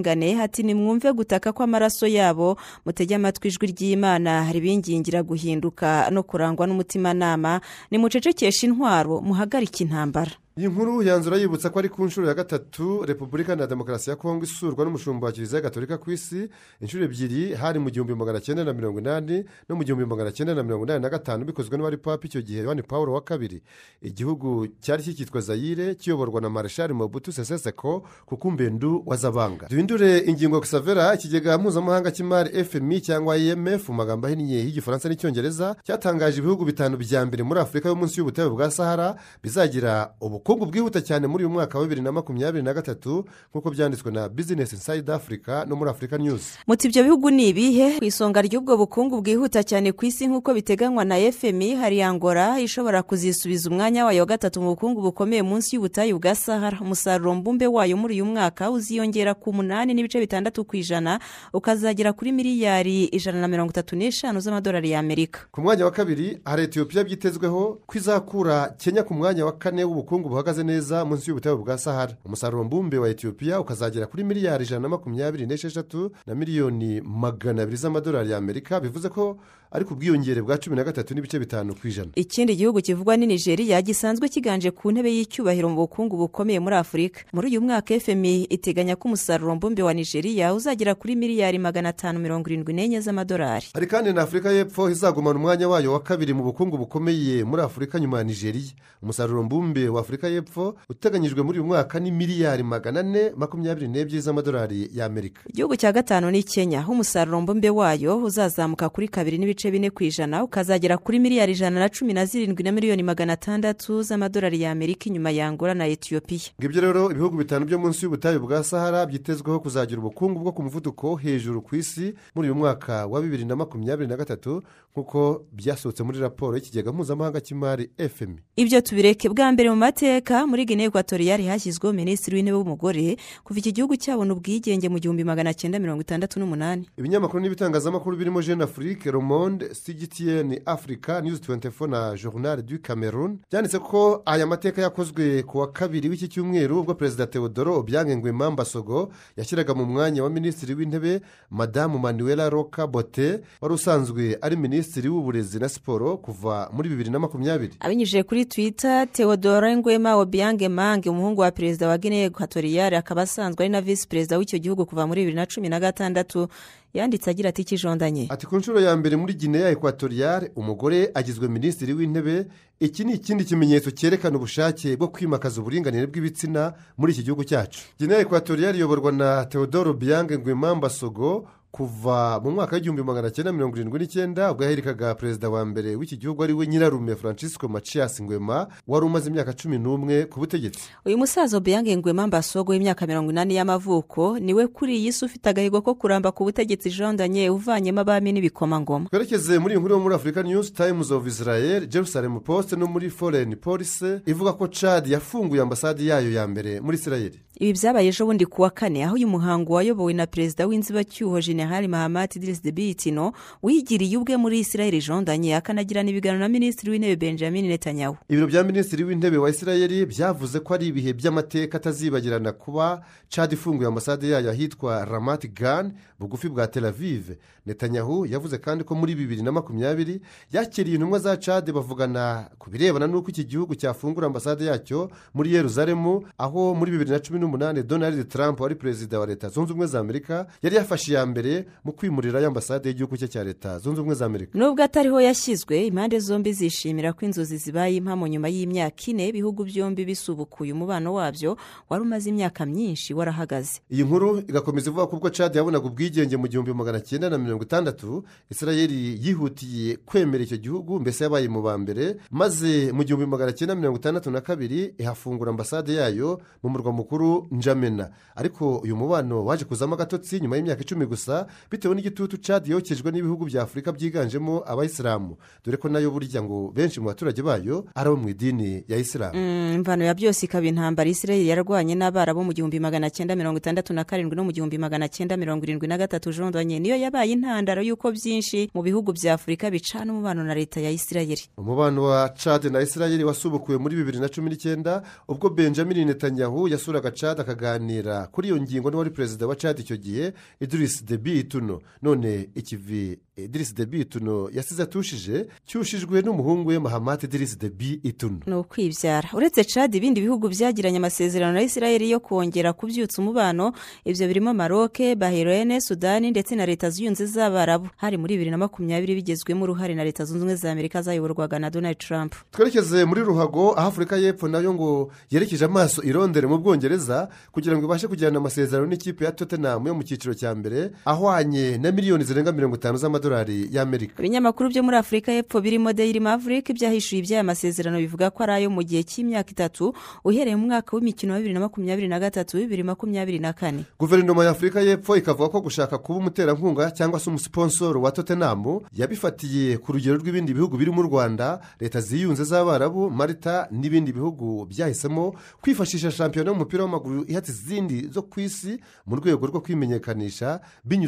Ati 0.42 0.64
nimwumve 0.64 1.12
gutaka 1.14 1.52
kw'amaraso 1.52 2.08
yabo 2.08 2.58
mutege 2.86 3.16
amatwi 3.16 3.48
ijwi 3.50 3.68
ry'imana. 3.68 4.52
Ribingingira 4.52 5.24
guhinduka 5.24 6.10
no 6.12 6.24
kurangwa 6.24 6.68
n'umutimanama. 6.68 7.62
Nimucecekeshe 7.92 8.68
intwaro 8.68 9.22
muhagarike 9.22 9.84
intambara. 9.84 10.32
Iyi 10.58 10.68
nkuru 10.68 11.02
yanzura 11.04 11.38
yibutsa 11.38 11.70
ko 11.70 11.80
ari 11.80 11.90
ku 11.90 12.06
nshuro 12.06 12.28
ya 12.28 12.34
gatatu 12.34 13.04
repubulika 13.06 13.56
na 13.56 13.68
demokarasi 13.68 14.10
ya 14.10 14.16
kongo 14.16 14.44
isurwa 14.46 14.86
n'umushumba 14.86 15.28
wa 15.28 15.32
kiliziya 15.34 15.62
gatolika 15.62 15.98
ku 15.98 16.12
isi 16.12 16.50
inshuro 16.82 17.04
ebyiri 17.06 17.56
hari 17.56 17.80
mu 17.80 17.90
gihumbi 17.90 18.16
magana 18.16 18.40
cyenda 18.42 18.64
na 18.64 18.74
mirongo 18.74 19.00
inani 19.00 19.46
no 19.70 19.76
mu 19.76 19.84
gihumbi 19.84 20.06
magana 20.06 20.32
cyenda 20.32 20.54
na 20.56 20.64
mirongo 20.64 20.84
inani 20.86 21.00
na 21.02 21.10
gatanu 21.10 21.46
bikozwe 21.46 21.78
n'uwari 21.78 21.98
papa 21.98 22.28
icyo 22.28 22.42
gihe 22.42 22.64
yohani 22.64 22.84
paul 22.84 23.10
wa 23.10 23.22
kabiri. 23.22 23.64
Igihugu 24.02 24.68
cyari 24.82 25.04
kikitwa 25.04 25.42
zayire 25.42 25.96
kiyoborwa 25.96 26.42
na 26.42 26.50
mareshari 26.50 26.94
mobutu 26.94 27.32
seseseko 27.32 28.04
kuko 28.26 28.52
mbendu 28.52 29.04
wa 29.06 29.16
zabanga. 29.16 29.68
Duhindure 29.70 30.20
ingingo 30.20 30.60
gisavera 30.60 31.16
ikigega 31.16 31.58
mpuzamahanga 31.58 32.12
cy'imari 32.12 32.64
fmi 32.64 33.02
cyangwa 33.02 33.38
imf 33.38 33.90
mu 33.90 33.96
magambo 33.96 34.28
ahinnye 34.28 34.56
y'igifaransa 34.68 35.10
n'icyongereza 35.10 35.76
cyatangaje 35.84 36.38
ibihugu 36.44 36.66
bitanu 36.66 36.98
bya 36.98 37.26
mbere 37.26 37.44
muri 37.44 37.60
afurika 37.60 37.90
yo 37.90 37.96
munsi 37.96 38.20
y'ubutayu 38.20 38.50
bwa 38.52 38.72
sahara 38.72 39.16
bizagira 39.44 40.12
ubu 40.22 40.40
ubukungu 40.42 40.66
bwihuta 40.66 41.02
cyane 41.02 41.28
muri 41.28 41.44
uyu 41.46 41.54
mwaka 41.54 41.78
wa 41.78 41.84
bibiri 41.84 42.02
na 42.02 42.12
makumyabiri 42.12 42.64
na 42.64 42.74
gatatu 42.74 43.26
nk'uko 43.54 43.70
byanditswe 43.72 44.12
na 44.12 44.30
bizinesi 44.30 44.76
insayidi 44.76 45.12
afurika 45.12 45.66
no 45.66 45.76
muri 45.76 45.92
afurika 45.92 46.18
nyuzi 46.18 46.46
muti 46.68 46.88
ibyo 46.88 47.04
bihugu 47.04 47.30
ni 47.32 47.50
ibihe? 47.50 48.00
Ku 48.00 48.06
isonga 48.06 48.42
ry'ubwo 48.42 48.78
bukungu 48.78 49.22
bwihuta 49.22 49.62
cyane 49.64 49.92
ku 49.94 50.06
isi 50.06 50.26
nk'uko 50.28 50.54
biteganywa 50.54 51.06
na 51.06 51.16
fmi 51.32 51.76
hari 51.76 52.02
angora 52.02 52.60
ishobora 52.60 53.04
kuzisubiza 53.04 53.70
umwanya 53.70 54.06
wayo 54.06 54.20
wa 54.22 54.26
gatatu 54.26 54.62
mu 54.62 54.70
bukungu 54.74 55.02
bukomeye 55.02 55.44
munsi 55.46 55.76
y'ubutayu 55.76 56.18
bwa 56.20 56.36
sahara. 56.36 56.78
Umusaruro 56.82 57.36
mbumbe 57.36 57.68
wayo 57.68 57.98
muri 57.98 58.14
uyu 58.18 58.26
mwaka 58.26 58.72
uziyongera 58.72 59.34
ku 59.38 59.54
munani 59.54 59.94
n'ibice 59.94 60.20
bitandatu 60.20 60.66
ku 60.66 60.76
ijana 60.76 61.20
ukazagera 61.54 62.14
kuri 62.14 62.32
miliyari 62.32 63.04
ijana 63.14 63.42
na 63.42 63.48
mirongo 63.48 63.70
itatu 63.72 63.96
n'eshanu 63.96 64.40
z'amadolari 64.42 64.90
y'amerika 64.92 65.40
ku 65.52 65.62
mwanya 65.62 65.86
wa 65.86 65.92
kabiri 65.92 66.42
hari 66.46 66.64
etiyopiya 66.64 67.04
byitezweho 67.04 67.78
ko 67.86 67.94
izakura 67.98 68.74
kenya 68.78 69.04
ku 69.04 69.14
mwanya 69.14 69.46
wa 69.46 69.52
kane 69.54 69.84
w'ubukungu 69.84 70.30
buhagaze 70.32 70.64
neza 70.64 71.06
munsi 71.06 71.28
y'ubutayu 71.30 71.58
bwa 71.58 71.78
sahara. 71.78 72.16
Umusaruro 72.26 72.64
mbumbe 72.64 72.98
wa 72.98 73.10
etiyopiya 73.10 73.60
ukazagera 73.60 74.08
kuri 74.08 74.24
miliyari 74.24 74.64
ijana 74.64 74.82
na 74.82 74.90
makumyabiri 74.90 75.46
n'esheshatu 75.46 76.12
na 76.28 76.36
miliyoni 76.36 77.02
magana 77.02 77.62
abiri 77.64 77.78
z'amadolari 77.78 78.30
y'amerika. 78.32 78.80
Bivuze 78.80 79.10
ko 79.10 79.38
ari 79.72 79.86
ku 79.86 79.96
bwiyongere 79.96 80.42
bwa 80.42 80.58
cumi 80.58 80.76
na 80.76 80.84
gatatu 80.84 81.14
n'ibice 81.16 81.40
bitanu 81.40 81.76
ku 81.76 81.88
ijana. 81.88 82.12
Ikindi 82.16 82.56
gihugu 82.56 82.82
kivugwa 82.82 83.18
ni 83.18 83.28
nigeria 83.28 83.82
gisanzwe 83.82 84.30
kiganje 84.30 84.72
ku 84.72 84.92
ntebe 84.92 85.12
y'icyubahiro 85.16 85.70
mu 85.70 85.76
bukungu 85.76 86.18
bukomeye 86.18 86.60
muri 86.60 86.76
afurika 86.76 87.22
muri 87.34 87.48
uyu 87.48 87.62
mwaka 87.62 88.00
fmi 88.00 88.44
iteganya 88.52 88.96
ko 88.96 89.08
umusaruro 89.08 89.56
mbumbe 89.56 89.84
wa 89.84 89.94
nigeria 89.94 90.54
uzagera 90.54 90.96
kuri 90.96 91.16
miliyari 91.16 91.60
magana 91.60 91.90
atanu 91.90 92.20
mirongo 92.20 92.50
irindwi 92.50 92.74
n'enye 92.74 93.00
z'amadolari. 93.02 93.66
Hari 93.74 93.88
kandi 93.88 94.14
na 94.14 94.22
afurika 94.22 94.52
y'epfo 94.52 94.90
izagumana 94.90 95.40
umwanya 95.40 95.68
wayo 95.70 95.94
wa 95.94 96.00
kabiri 96.04 96.34
mu 96.34 96.44
bukungu 96.44 96.78
bukomeye 96.78 97.44
muri 97.44 97.62
afurika 97.64 98.00
nyuma 98.00 98.18
ya 98.18 98.24
nigeria. 98.24 98.72
Umusaruro 99.04 99.44
mbumbe 99.44 99.88
wa 99.90 100.02
afurika 100.02 100.28
y'epfo 100.28 100.76
uteganyijwe 100.90 101.44
muri 101.44 101.60
uyu 101.60 101.68
mwaka 101.68 102.00
ni 102.00 102.12
miliyari 102.12 102.64
magana 102.64 103.00
ane 103.00 103.32
makumyabiri 103.38 103.88
n'ebyiri 103.88 104.22
z'amadolari 104.22 104.90
y'amerika. 104.94 105.42
Igihugu 105.50 105.76
cya 105.76 105.92
gatanu 105.92 106.32
ni 106.32 106.44
kenya. 106.44 106.80
Aho 106.80 106.92
umusaruro 106.92 107.42
mbumbe 107.42 107.70
wayo 107.70 108.18
uzazamuka 108.24 108.90
kuri 108.90 109.08
kabiri 109.08 109.38
n'ibice 109.38 109.61
bine 109.72 109.90
ku 109.90 110.04
ijana 110.04 110.44
ukazagera 110.44 110.98
kuri 110.98 111.20
miliyari 111.20 111.52
ijana 111.54 111.80
na 111.80 111.90
cumi 111.90 112.14
na 112.14 112.26
zirindwi 112.26 112.64
na 112.64 112.72
miliyoni 112.72 113.04
magana 113.04 113.34
atandatu 113.34 114.02
z'amadolari 114.04 114.62
y'amerika 114.62 115.06
inyuma 115.06 115.30
ya 115.32 115.48
angola 115.48 115.74
na 115.74 115.86
etiyopiya 115.88 116.56
ngibyo 116.62 116.82
rero 116.82 117.12
ibihugu 117.12 117.38
bitanu 117.38 117.66
byo 117.66 117.80
munsi 117.80 118.06
y'ubutayu 118.06 118.40
bwa 118.40 118.64
sahara 118.64 119.06
byitezweho 119.06 119.60
kuzagira 119.60 120.00
ubukungu 120.02 120.40
bwo 120.40 120.52
ku 120.52 120.64
muvuduko 120.64 121.16
hejuru 121.16 121.62
ku 121.62 121.76
isi 121.76 122.14
muri 122.36 122.48
uyu 122.50 122.56
mwaka 122.56 123.06
wa 123.06 123.22
bibiri 123.22 123.46
na 123.46 123.56
makumyabiri 123.56 124.10
na 124.10 124.18
gatatu 124.18 124.64
nk'uko 124.96 125.46
byasohotse 125.52 126.04
muri 126.04 126.20
raporo 126.20 126.58
y'ikigega 126.58 126.92
mpuzamahanga 126.92 127.40
cy'imari 127.42 127.90
fmi 128.16 128.40
ibyo 128.56 128.82
tubireke 128.82 129.30
bwa 129.30 129.52
mbere 129.52 129.70
mu 129.70 129.76
mateka 129.76 130.48
muri 130.48 130.66
guinea 130.66 130.88
ekwatoriyari 130.88 131.46
hashyizweho 131.48 131.94
minisitiri 131.94 132.36
w'intebe 132.36 132.58
w'umugore. 132.58 133.18
Kuva 133.44 133.60
iki 133.60 133.72
gihugu 133.72 133.96
cyabona 133.98 134.34
ubwigenge 134.34 134.90
mu 134.90 135.00
gihumbi 135.00 135.24
magana 135.24 135.54
cyenda 135.54 135.80
mirongo 135.80 136.02
itandatu 136.02 136.40
n'umunani. 136.40 136.90
Ibinyamakuru 136.98 137.40
n'ibitangazamakuru 137.44 138.18
birimo 138.18 138.42
jeune 138.42 138.64
afrique 138.64 139.06
le 139.12 139.20
monde 139.20 139.66
cgtn 139.74 140.60
africa 140.66 141.22
news 141.24 141.40
24 141.40 141.88
na 141.90 142.16
journal 142.18 142.62
du 142.62 142.80
cameroon 142.82 143.40
byanditse 143.52 143.80
ko 143.80 144.22
aya 144.26 144.48
mateka 144.48 144.82
yakozwe 144.82 145.44
ku 145.44 145.58
wa 145.58 145.72
kabiri 145.72 146.10
w'iki 146.10 146.28
cyumweru 146.28 146.80
ubwo 146.80 146.94
perezida 146.96 147.28
teodoro 147.28 147.78
obiang 147.80 148.18
nguema 148.18 148.52
mbasogo 148.52 149.12
yashyiraga 149.38 149.74
mu 149.74 149.86
mwanya 149.86 150.24
wa 150.24 150.30
minisitiri 150.30 150.74
w'intebe 150.74 151.22
madamu 151.50 152.00
manuela 152.00 152.50
roca 152.50 152.88
bote 152.88 153.40
wari 153.62 153.74
usanzwe 153.76 154.38
ari 154.42 154.56
minisitiri 154.56 154.81
minisitiri 154.82 155.10
w'uburezi 155.10 155.60
na 155.60 155.70
siporo 155.70 156.18
kuva 156.18 156.70
muri 156.74 156.90
bibiri 156.90 157.10
na 157.10 157.20
makumyabiri. 157.20 157.74
Abinyujije 157.80 158.24
kuri 158.24 158.46
twitter 158.46 159.08
theodore 159.12 159.76
ngwema 159.78 160.16
obiange 160.16 160.70
mange 160.70 161.10
umuhungu 161.10 161.42
wa 161.42 161.52
perezida 161.52 161.88
wa 161.88 161.98
guinea 161.98 162.26
equatoriale 162.26 162.98
akaba 162.98 163.22
asanzwe 163.22 163.64
ari 163.64 163.70
na 163.72 163.82
visi 163.82 164.08
perezida 164.08 164.38
w'icyo 164.38 164.60
gihugu 164.60 164.86
kuva 164.86 165.08
muri 165.08 165.22
bibiri 165.22 165.36
na 165.36 165.46
cumi 165.46 165.70
na 165.70 165.80
gatandatu 165.80 166.48
yanditse 166.94 167.30
agira 167.30 167.50
ati 167.50 167.62
ikijondanye. 167.62 168.26
Ati 168.30 168.46
ku 168.48 168.58
nshuro 168.58 168.80
ya 168.80 168.98
mbere 168.98 169.16
muri 169.16 169.34
guinea 169.34 169.70
equatoriale 169.70 170.52
umugore 170.56 171.12
agizwe 171.14 171.48
minisitiri 171.48 171.94
w'intebe 171.94 172.46
iki 172.80 173.04
ni 173.04 173.14
ikindi 173.14 173.46
kimenyetso 173.46 173.92
cyerekana 173.92 174.38
ubushake 174.38 174.98
bwo 174.98 175.08
kwimakaza 175.08 175.62
uburinganire 175.62 176.08
bw'ibitsina 176.08 176.74
muri 176.98 177.14
iki 177.14 177.24
gihugu 177.24 177.44
cyacu. 177.44 177.80
Guinea 178.00 178.20
equatoriale 178.20 178.78
iyoborwa 178.78 179.12
na 179.12 179.46
theodore 179.46 179.94
biyange 179.94 180.38
ngwemamba 180.38 180.90
sogo 180.90 181.48
kuva 181.72 182.40
mu 182.44 182.52
mwaka 182.52 182.76
w'igihumbi 182.76 183.04
magana 183.04 183.30
cyenda 183.32 183.52
mirongo 183.54 183.76
irindwi 183.78 184.00
n'icyenda 184.00 184.52
ubwo 184.52 184.64
yaherikaga 184.64 185.16
perezida 185.16 185.50
wa 185.50 185.66
mbere 185.66 185.96
w'iki 185.96 186.18
gihugu 186.18 186.44
ari 186.44 186.54
we 186.54 186.68
nyirarume 186.68 187.16
francisco 187.16 187.68
macias 187.68 188.22
ngwema 188.22 188.68
wari 188.88 189.06
umaze 189.06 189.30
imyaka 189.30 189.54
cumi 189.54 189.78
n'umwe 189.80 190.26
ku 190.26 190.40
butegetsi. 190.40 190.90
Uyu 191.06 191.18
musaza 191.18 191.58
obiange 191.58 191.98
ngwema 191.98 192.28
mbasogo 192.28 192.72
w'imyaka 192.72 193.08
mirongo 193.08 193.32
inani 193.32 193.56
y'amavuko 193.56 194.40
ni 194.40 194.54
we 194.54 194.68
kuri 194.68 194.98
iyi 194.98 195.14
si 195.14 195.26
ufite 195.26 195.50
agahigo 195.50 195.82
ko 195.82 195.96
kuramba 195.96 196.32
ku 196.32 196.44
butegetsi 196.44 196.90
jondanye 196.90 197.50
uvanyemo 197.50 198.00
abami 198.02 198.32
n'ibikomangoma 198.32 199.10
twerekeze 199.10 199.60
muri 199.60 199.74
iyi 199.74 199.80
nkuru 199.80 199.96
yo 199.96 200.02
muri 200.02 200.16
afurika 200.16 200.44
news 200.44 200.74
times 200.74 201.12
of 201.12 201.28
israel 201.28 201.88
jerusalem 201.88 202.40
post 202.40 202.74
no 202.74 202.88
muri 202.88 203.10
foreign 203.10 203.56
police 203.56 204.20
ivuga 204.28 204.54
ko 204.54 204.68
chad 204.68 205.08
yafunguye 205.08 205.62
ambasade 205.62 206.06
yayo 206.06 206.32
ya 206.32 206.48
mbere 206.48 206.82
muri 206.82 206.98
israel. 206.98 207.32
Ibi 207.62 207.74
byabaye 207.74 208.08
ejo 208.10 208.26
bundi 208.26 208.46
ku 208.46 208.62
wa 208.62 208.70
kane 208.70 209.06
aho 209.06 209.16
uyu 209.16 209.28
muhango 209.28 209.74
wayobowe 209.74 210.14
na 210.14 210.26
perezida 210.28 210.66
w'inzibacyuho 210.68 211.40
generali 211.62 211.88
mahamati 211.88 212.40
dirisi 212.40 212.64
de 212.64 212.72
bitino 212.72 213.34
wigiriye 213.64 214.18
ubwe 214.18 214.38
muri 214.38 214.60
israel 214.60 215.02
jondanye 215.02 215.56
akanagirana 215.56 216.10
ibiganiro 216.10 216.40
na 216.40 216.50
minisitiri 216.50 216.92
w'intebe 216.92 217.16
benjamin 217.16 217.66
netanyahu. 217.68 218.18
Ibiro 218.30 218.48
bya 218.48 218.64
minisitiri 218.64 219.04
w'intebe 219.04 219.38
wa 219.38 219.50
israel 219.50 220.06
byavuze 220.06 220.60
ko 220.60 220.74
ari 220.74 220.88
ibihe 220.88 221.14
by'amateka 221.14 221.78
atazibagirana 221.78 222.52
kuba 222.52 223.02
chad 223.30 223.54
ifunguye 223.54 223.88
ambasade 223.88 224.28
yayo 224.30 224.50
ahitwa 224.50 225.06
ramati 225.06 225.48
gan 225.48 225.94
bugufi 226.20 226.50
bwa 226.50 226.68
tel 226.68 226.86
aviv. 226.86 227.30
Netanyahu 227.66 228.26
yavuze 228.26 228.58
kandi 228.58 228.84
ko 228.84 228.96
muri 228.96 229.16
bibiri 229.16 229.42
na 229.44 229.52
makumyabiri 229.52 230.22
yakiriye 230.52 230.96
intumwa 230.96 231.20
za 231.20 231.38
chad 231.38 231.72
bavugana 231.72 232.50
ku 232.58 232.70
birebana 232.70 233.08
n'uko 233.08 233.30
iki 233.30 233.44
gihugu 233.46 233.76
cyafungura 233.76 234.28
ambasade 234.28 234.66
yacyo 234.66 235.10
muri 235.34 235.54
yeruzalemu 235.54 236.26
aho 236.38 236.74
muri 236.76 236.92
bibiri 236.92 237.12
na 237.12 237.20
cumi 237.20 237.40
n'umunani 237.40 237.84
donald 237.84 238.28
trump 238.30 238.60
wari 238.60 238.76
perezida 238.76 239.20
wa 239.20 239.26
leta 239.26 239.50
zunze 239.50 239.72
ubumwe 239.72 239.88
za 239.88 240.00
amerika 240.00 240.48
yari 240.64 240.76
yafashe 240.76 241.12
iya 241.12 241.26
mbere 241.26 241.51
mu 241.86 241.92
kwimurira 241.94 242.48
ambasade 242.48 242.90
y'igihugu 242.90 243.18
cye 243.18 243.28
cya 243.28 243.44
leta 243.44 243.80
zunze 243.80 244.00
ubumwe 244.02 244.16
za 244.16 244.26
amerika. 244.26 244.58
Nubwo 244.60 244.84
atariho 244.84 245.22
yashyizwe 245.22 245.86
impande 245.88 246.20
zombi 246.20 246.54
zishimira 246.54 247.14
ko 247.14 247.26
inzozi 247.26 247.58
zibaye 247.58 247.96
impamo 247.96 248.28
nyuma 248.28 248.48
y'imyaka 248.50 249.04
ine 249.08 249.28
ibihugu 249.30 249.64
byombi 249.64 250.06
bisubukuye 250.06 250.74
umubano 250.74 251.14
wabyo 251.14 251.58
wari 251.90 252.04
umaze 252.04 252.30
imyaka 252.30 252.66
myinshi 252.66 253.14
warahagaze. 253.14 253.82
Iyi 253.92 254.04
nkuru 254.04 254.40
igakomeza 254.48 254.90
ivuga 254.90 255.08
ko 255.08 255.16
ubwo 255.16 255.30
cad 255.30 255.56
yabonaga 255.56 255.86
ubwigenge 255.88 256.38
mu 256.38 256.48
gihumbi 256.48 256.74
magana 256.74 257.00
cyenda 257.00 257.30
na 257.30 257.38
mirongo 257.38 257.64
itandatu 257.64 258.24
israel 258.50 258.92
yihutiye 259.26 259.98
kwemera 260.06 260.44
icyo 260.44 260.58
gihugu 260.58 261.00
mbese 261.00 261.24
yabaye 261.24 261.48
mu 261.48 261.62
ba 261.62 261.78
mbere 261.78 262.18
maze 262.32 262.92
mu 262.92 263.04
gihumbi 263.04 263.26
magana 263.26 263.52
cyenda 263.54 263.76
mirongo 263.76 263.98
itandatu 264.00 264.32
na 264.32 264.42
kabiri 264.42 264.94
ihafungura 264.98 265.52
ambasade 265.52 265.94
yayo 265.94 266.42
mu 266.64 266.70
murwa 266.70 266.92
mukuru 266.92 267.48
njamena 267.52 268.10
ariko 268.36 268.78
uyu 268.78 268.96
mubano 268.96 269.46
waje 269.46 269.66
kuzamo 269.66 269.94
agatotsi 269.96 270.40
nyuma 270.40 270.56
y'imyaka 270.58 270.82
icumi 270.82 271.06
gusa 271.06 271.41
bitewe 271.72 271.96
n'igitutu 271.96 272.38
cad 272.42 272.68
yokejwe 272.68 273.12
n'ibihugu 273.12 273.46
bya 273.46 273.62
afurika 273.64 273.92
byiganjemo 273.92 274.64
abayisilamu. 274.68 275.38
Dore 275.66 275.78
ko 275.78 275.90
na 275.90 276.00
yo 276.00 276.12
burya 276.12 276.44
ngo 276.44 276.72
benshi 276.76 277.00
mu 277.00 277.08
baturage 277.08 277.42
bayo 277.42 277.86
ari 277.96 278.08
abo 278.10 278.18
mu 278.18 278.30
idini 278.30 278.84
ya 278.88 278.98
isilamu 278.98 279.38
imvano 279.76 280.04
ya 280.06 280.14
byose 280.14 280.46
ikaba 280.46 280.68
intambara. 280.68 281.10
Israel 281.10 281.46
yarwanye 281.48 281.96
n'abarabu 281.96 282.44
mu 282.44 282.54
gihumbi 282.54 282.80
magana 282.80 283.10
cyenda 283.10 283.36
mirongo 283.36 283.58
itandatu 283.58 283.94
na 283.94 284.04
karindwi 284.04 284.36
no 284.36 284.44
mu 284.44 284.52
gihumbi 284.52 284.78
magana 284.78 285.08
cyenda 285.10 285.38
mirongo 285.38 285.64
irindwi 285.64 285.88
na 285.88 285.98
gatatu. 285.98 286.32
Jondanye 286.32 286.80
niyo 286.80 286.96
yabaye 286.96 287.32
intandaro 287.34 287.82
y'uko 287.82 288.12
byinshi 288.12 288.70
mu 288.74 288.82
bihugu 288.82 289.14
bya 289.14 289.34
afurika 289.34 289.70
bicana 289.72 290.14
umubano 290.14 290.44
na 290.44 290.54
leta 290.56 290.80
ya 290.82 290.92
israel 290.92 291.38
umubano 291.58 292.04
wa 292.04 292.30
cad 292.30 292.66
na 292.72 292.82
israel 292.82 293.24
wasubukuwe 293.26 293.78
muri 293.78 293.96
bibiri 293.96 294.20
na 294.20 294.30
cumi 294.30 294.50
n'icyenda 294.50 295.02
ubwo 295.28 295.50
benjamin 295.50 296.06
netanyahu 296.08 296.68
yasuraga 296.68 297.12
cad 297.12 297.40
akaganira 297.42 298.28
kuri 298.32 298.48
iyo 298.48 298.58
ngingo 298.62 298.92
n'uwari 298.92 299.10
perezida 299.10 299.48
wa 299.48 299.56
cad 299.56 299.80
icyo 299.80 299.98
gihe 299.98 300.34
idirisi 300.60 301.04
debi 301.06 301.31
ituno 301.40 301.80
none 302.02 302.50
ikivi 302.56 303.20
idirisi 303.38 303.74
debi 303.76 304.00
ituno 304.02 304.50
yasize 304.54 304.84
atushije 304.84 305.48
cyushijwe 305.66 306.22
n'umuhungu 306.22 306.70
we 306.70 306.80
mahamati 306.80 307.26
idirisi 307.26 307.58
debi 307.60 308.00
ituno 308.04 308.40
ni 308.46 308.54
ukwibyara. 308.56 309.30
Uretse 309.34 309.64
cad 309.64 309.96
ibindi 309.96 310.22
bihugu 310.22 310.50
byagiranye 310.50 310.98
amasezerano 310.98 311.54
na 311.54 311.62
israel 311.62 312.02
yo 312.10 312.20
kongera 312.20 312.74
kubyutsa 312.74 313.22
umubano. 313.22 313.74
Ibyo 314.06 314.28
birimo 314.28 314.54
maroke 314.54 315.16
bahirene 315.16 315.82
sudani 315.82 316.32
ndetse 316.32 316.56
na 316.56 316.66
leta 316.66 316.90
zunze 316.90 317.26
z'abarabu 317.26 317.90
hari 317.98 318.18
muri 318.18 318.34
bibiri 318.34 318.52
na 318.52 318.58
makumyabiri 318.58 319.16
bigezwemo 319.16 319.64
uruhare 319.64 319.96
na 319.96 320.04
leta 320.04 320.26
zunze 320.26 320.38
ubumwe 320.38 320.56
za 320.56 320.72
amerika 320.72 321.02
zayoborwaga 321.02 321.60
na 321.60 321.70
donald 321.70 321.98
trump. 321.98 322.36
Twerekeze 322.52 323.06
muri 323.06 323.22
ruhago 323.22 323.74
aho 323.80 323.88
afurika 323.88 324.18
y'epfo 324.18 324.48
na 324.48 324.60
yo 324.60 324.74
ngo 324.74 325.12
yerekeje 325.32 325.66
amaso 325.66 326.04
irondere 326.04 326.48
mu 326.48 326.58
bwongereza 326.58 327.30
kugira 327.52 327.78
ngo 327.78 327.86
ibashe 327.86 328.08
kugirana 328.08 328.38
amasezerano 328.38 328.88
n'ikipe 328.88 329.26
ya 329.26 329.32
tottenham 329.32 329.88
yo 329.88 329.96
mu 329.96 330.04
cyiciro 330.04 330.34
cya 330.34 330.56
mbere 330.56 330.92
ahwanye 331.26 331.78
na 331.78 331.92
miliyoni 331.92 332.24
zirenga 332.24 332.52
mirongo 332.52 332.76
itanu 332.76 332.98
z'amadolari 332.98 333.70
y'amerika. 333.72 334.14
Ibinyamakuru 334.20 334.70
byo 334.70 334.84
muri 334.84 334.98
afurika 334.98 335.32
y'epfo 335.32 335.62
birimo 335.62 335.94
daily 335.94 336.20
maverick 336.20 336.74
byahishuye 336.74 337.22
iby'aya 337.22 337.44
masezerano 337.44 337.98
bivuga 338.02 338.30
ko 338.34 338.44
ari 338.44 338.52
ayo 338.66 338.70
mu 338.74 338.82
gihe 338.84 339.04
cy'imyaka 339.04 339.52
itatu 339.52 339.94
uhereye 340.26 340.56
mu 340.56 340.66
mwaka 340.66 340.96
w'imikino 340.98 341.34
wa 341.34 341.40
bibiri 341.40 341.54
na 341.54 341.60
makumyabiri 341.60 342.08
na 342.08 342.20
gatatu 342.20 342.58
bibiri 342.58 342.84
makumyabiri 342.84 343.40
na 343.40 343.54
kane. 343.54 343.86
Guverinoma 344.00 344.44
ya 344.44 344.50
afurika 344.52 344.82
y'epfo 344.82 345.18
ikavuga 345.18 345.50
ko 345.50 345.62
gushaka 345.62 345.98
kuba 345.98 346.20
umuterankunga 346.20 346.92
cyangwa 346.92 347.20
se 347.20 347.30
umusiponsoro 347.30 348.02
wa 348.02 348.12
tottenham 348.12 348.80
yabifatiye 348.94 349.78
ku 349.78 349.92
rugero 349.94 350.18
rw'ibindi 350.18 350.54
bihugu 350.54 350.78
birimo 350.78 351.02
u 351.02 351.06
rwanda 351.06 351.60
leta 351.80 352.02
ziyunze 352.02 352.44
z'abarabu 352.44 353.10
marita 353.12 353.68
n'ibindi 353.72 354.12
bihugu 354.14 354.66
byahisemo 354.66 355.34
kwifashisha 355.62 356.12
shampiyona 356.12 356.52
y'umupira 356.52 356.84
w'amaguru 356.84 357.26
ihatse 357.28 357.52
izindi 357.52 358.08
zo 358.14 358.22
ku 358.22 358.40
isi 358.40 358.80
mu 359.06 359.16
rwego 359.16 359.48
rwo 359.48 359.60
kwimenyekanisha 359.62 360.60
binyuze 360.86 361.01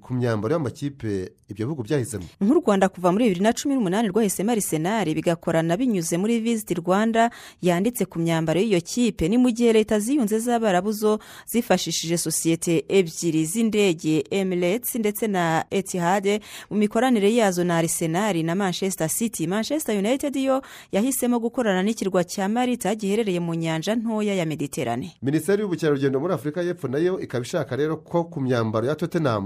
ku 0.00 0.14
myambaro 0.14 0.52
y'amakipe 0.54 1.32
ibyo 1.50 1.66
bihugu 1.66 1.82
byahisemo 1.82 2.24
nk'u 2.40 2.54
rwanda 2.62 2.88
kuva 2.88 3.12
muri 3.12 3.24
bibiri 3.24 3.42
na 3.42 3.52
cumi 3.52 3.74
n'umunani 3.74 4.08
rwahisemo 4.08 4.50
arisenali 4.52 5.14
bigakorana 5.14 5.76
binyuze 5.76 6.16
muri 6.18 6.40
visiti 6.40 6.74
rwanda 6.74 7.30
yanditse 7.62 8.04
ku 8.06 8.18
myambaro 8.18 8.60
y'iyo 8.60 8.80
kipe. 8.80 9.28
Ni 9.28 9.38
mu 9.38 9.50
gihe 9.50 9.72
leta 9.72 9.98
ziyunze 9.98 10.38
z'abarabu 10.38 10.92
zo 10.92 11.18
zifashishije 11.46 12.16
sosiyete 12.18 12.84
ebyiri 12.88 13.44
z'indege 13.46 14.24
emiretse 14.30 14.98
ndetse 14.98 15.26
na 15.26 15.64
etihade 15.70 16.40
mu 16.70 16.76
mikoranire 16.78 17.34
yazo 17.34 17.64
na 17.64 17.76
arisenali 17.78 18.42
na 18.42 18.54
manchester 18.54 19.08
city. 19.10 19.46
Manchester 19.46 19.98
united 19.98 20.36
yo 20.36 20.62
yahisemo 20.92 21.38
gukorana 21.40 21.82
n'ikirwa 21.82 22.24
cya 22.24 22.48
marita 22.48 22.94
giherereye 22.94 23.40
mu 23.40 23.54
nyanja 23.54 23.94
ntoya 23.94 24.34
ya 24.34 24.46
mediterane. 24.46 25.12
Minisiteri 25.22 25.62
y'ubukerarugendo 25.62 26.20
muri 26.20 26.34
afurika 26.34 26.62
y'epfo 26.62 26.88
na 26.88 26.98
yo 26.98 27.20
ikaba 27.20 27.42
ishaka 27.44 27.76
rero 27.76 27.96
ko 27.96 28.24
ku 28.24 28.40
myambaro 28.40 28.86
ya 28.86 28.94
tottenham 28.94 29.39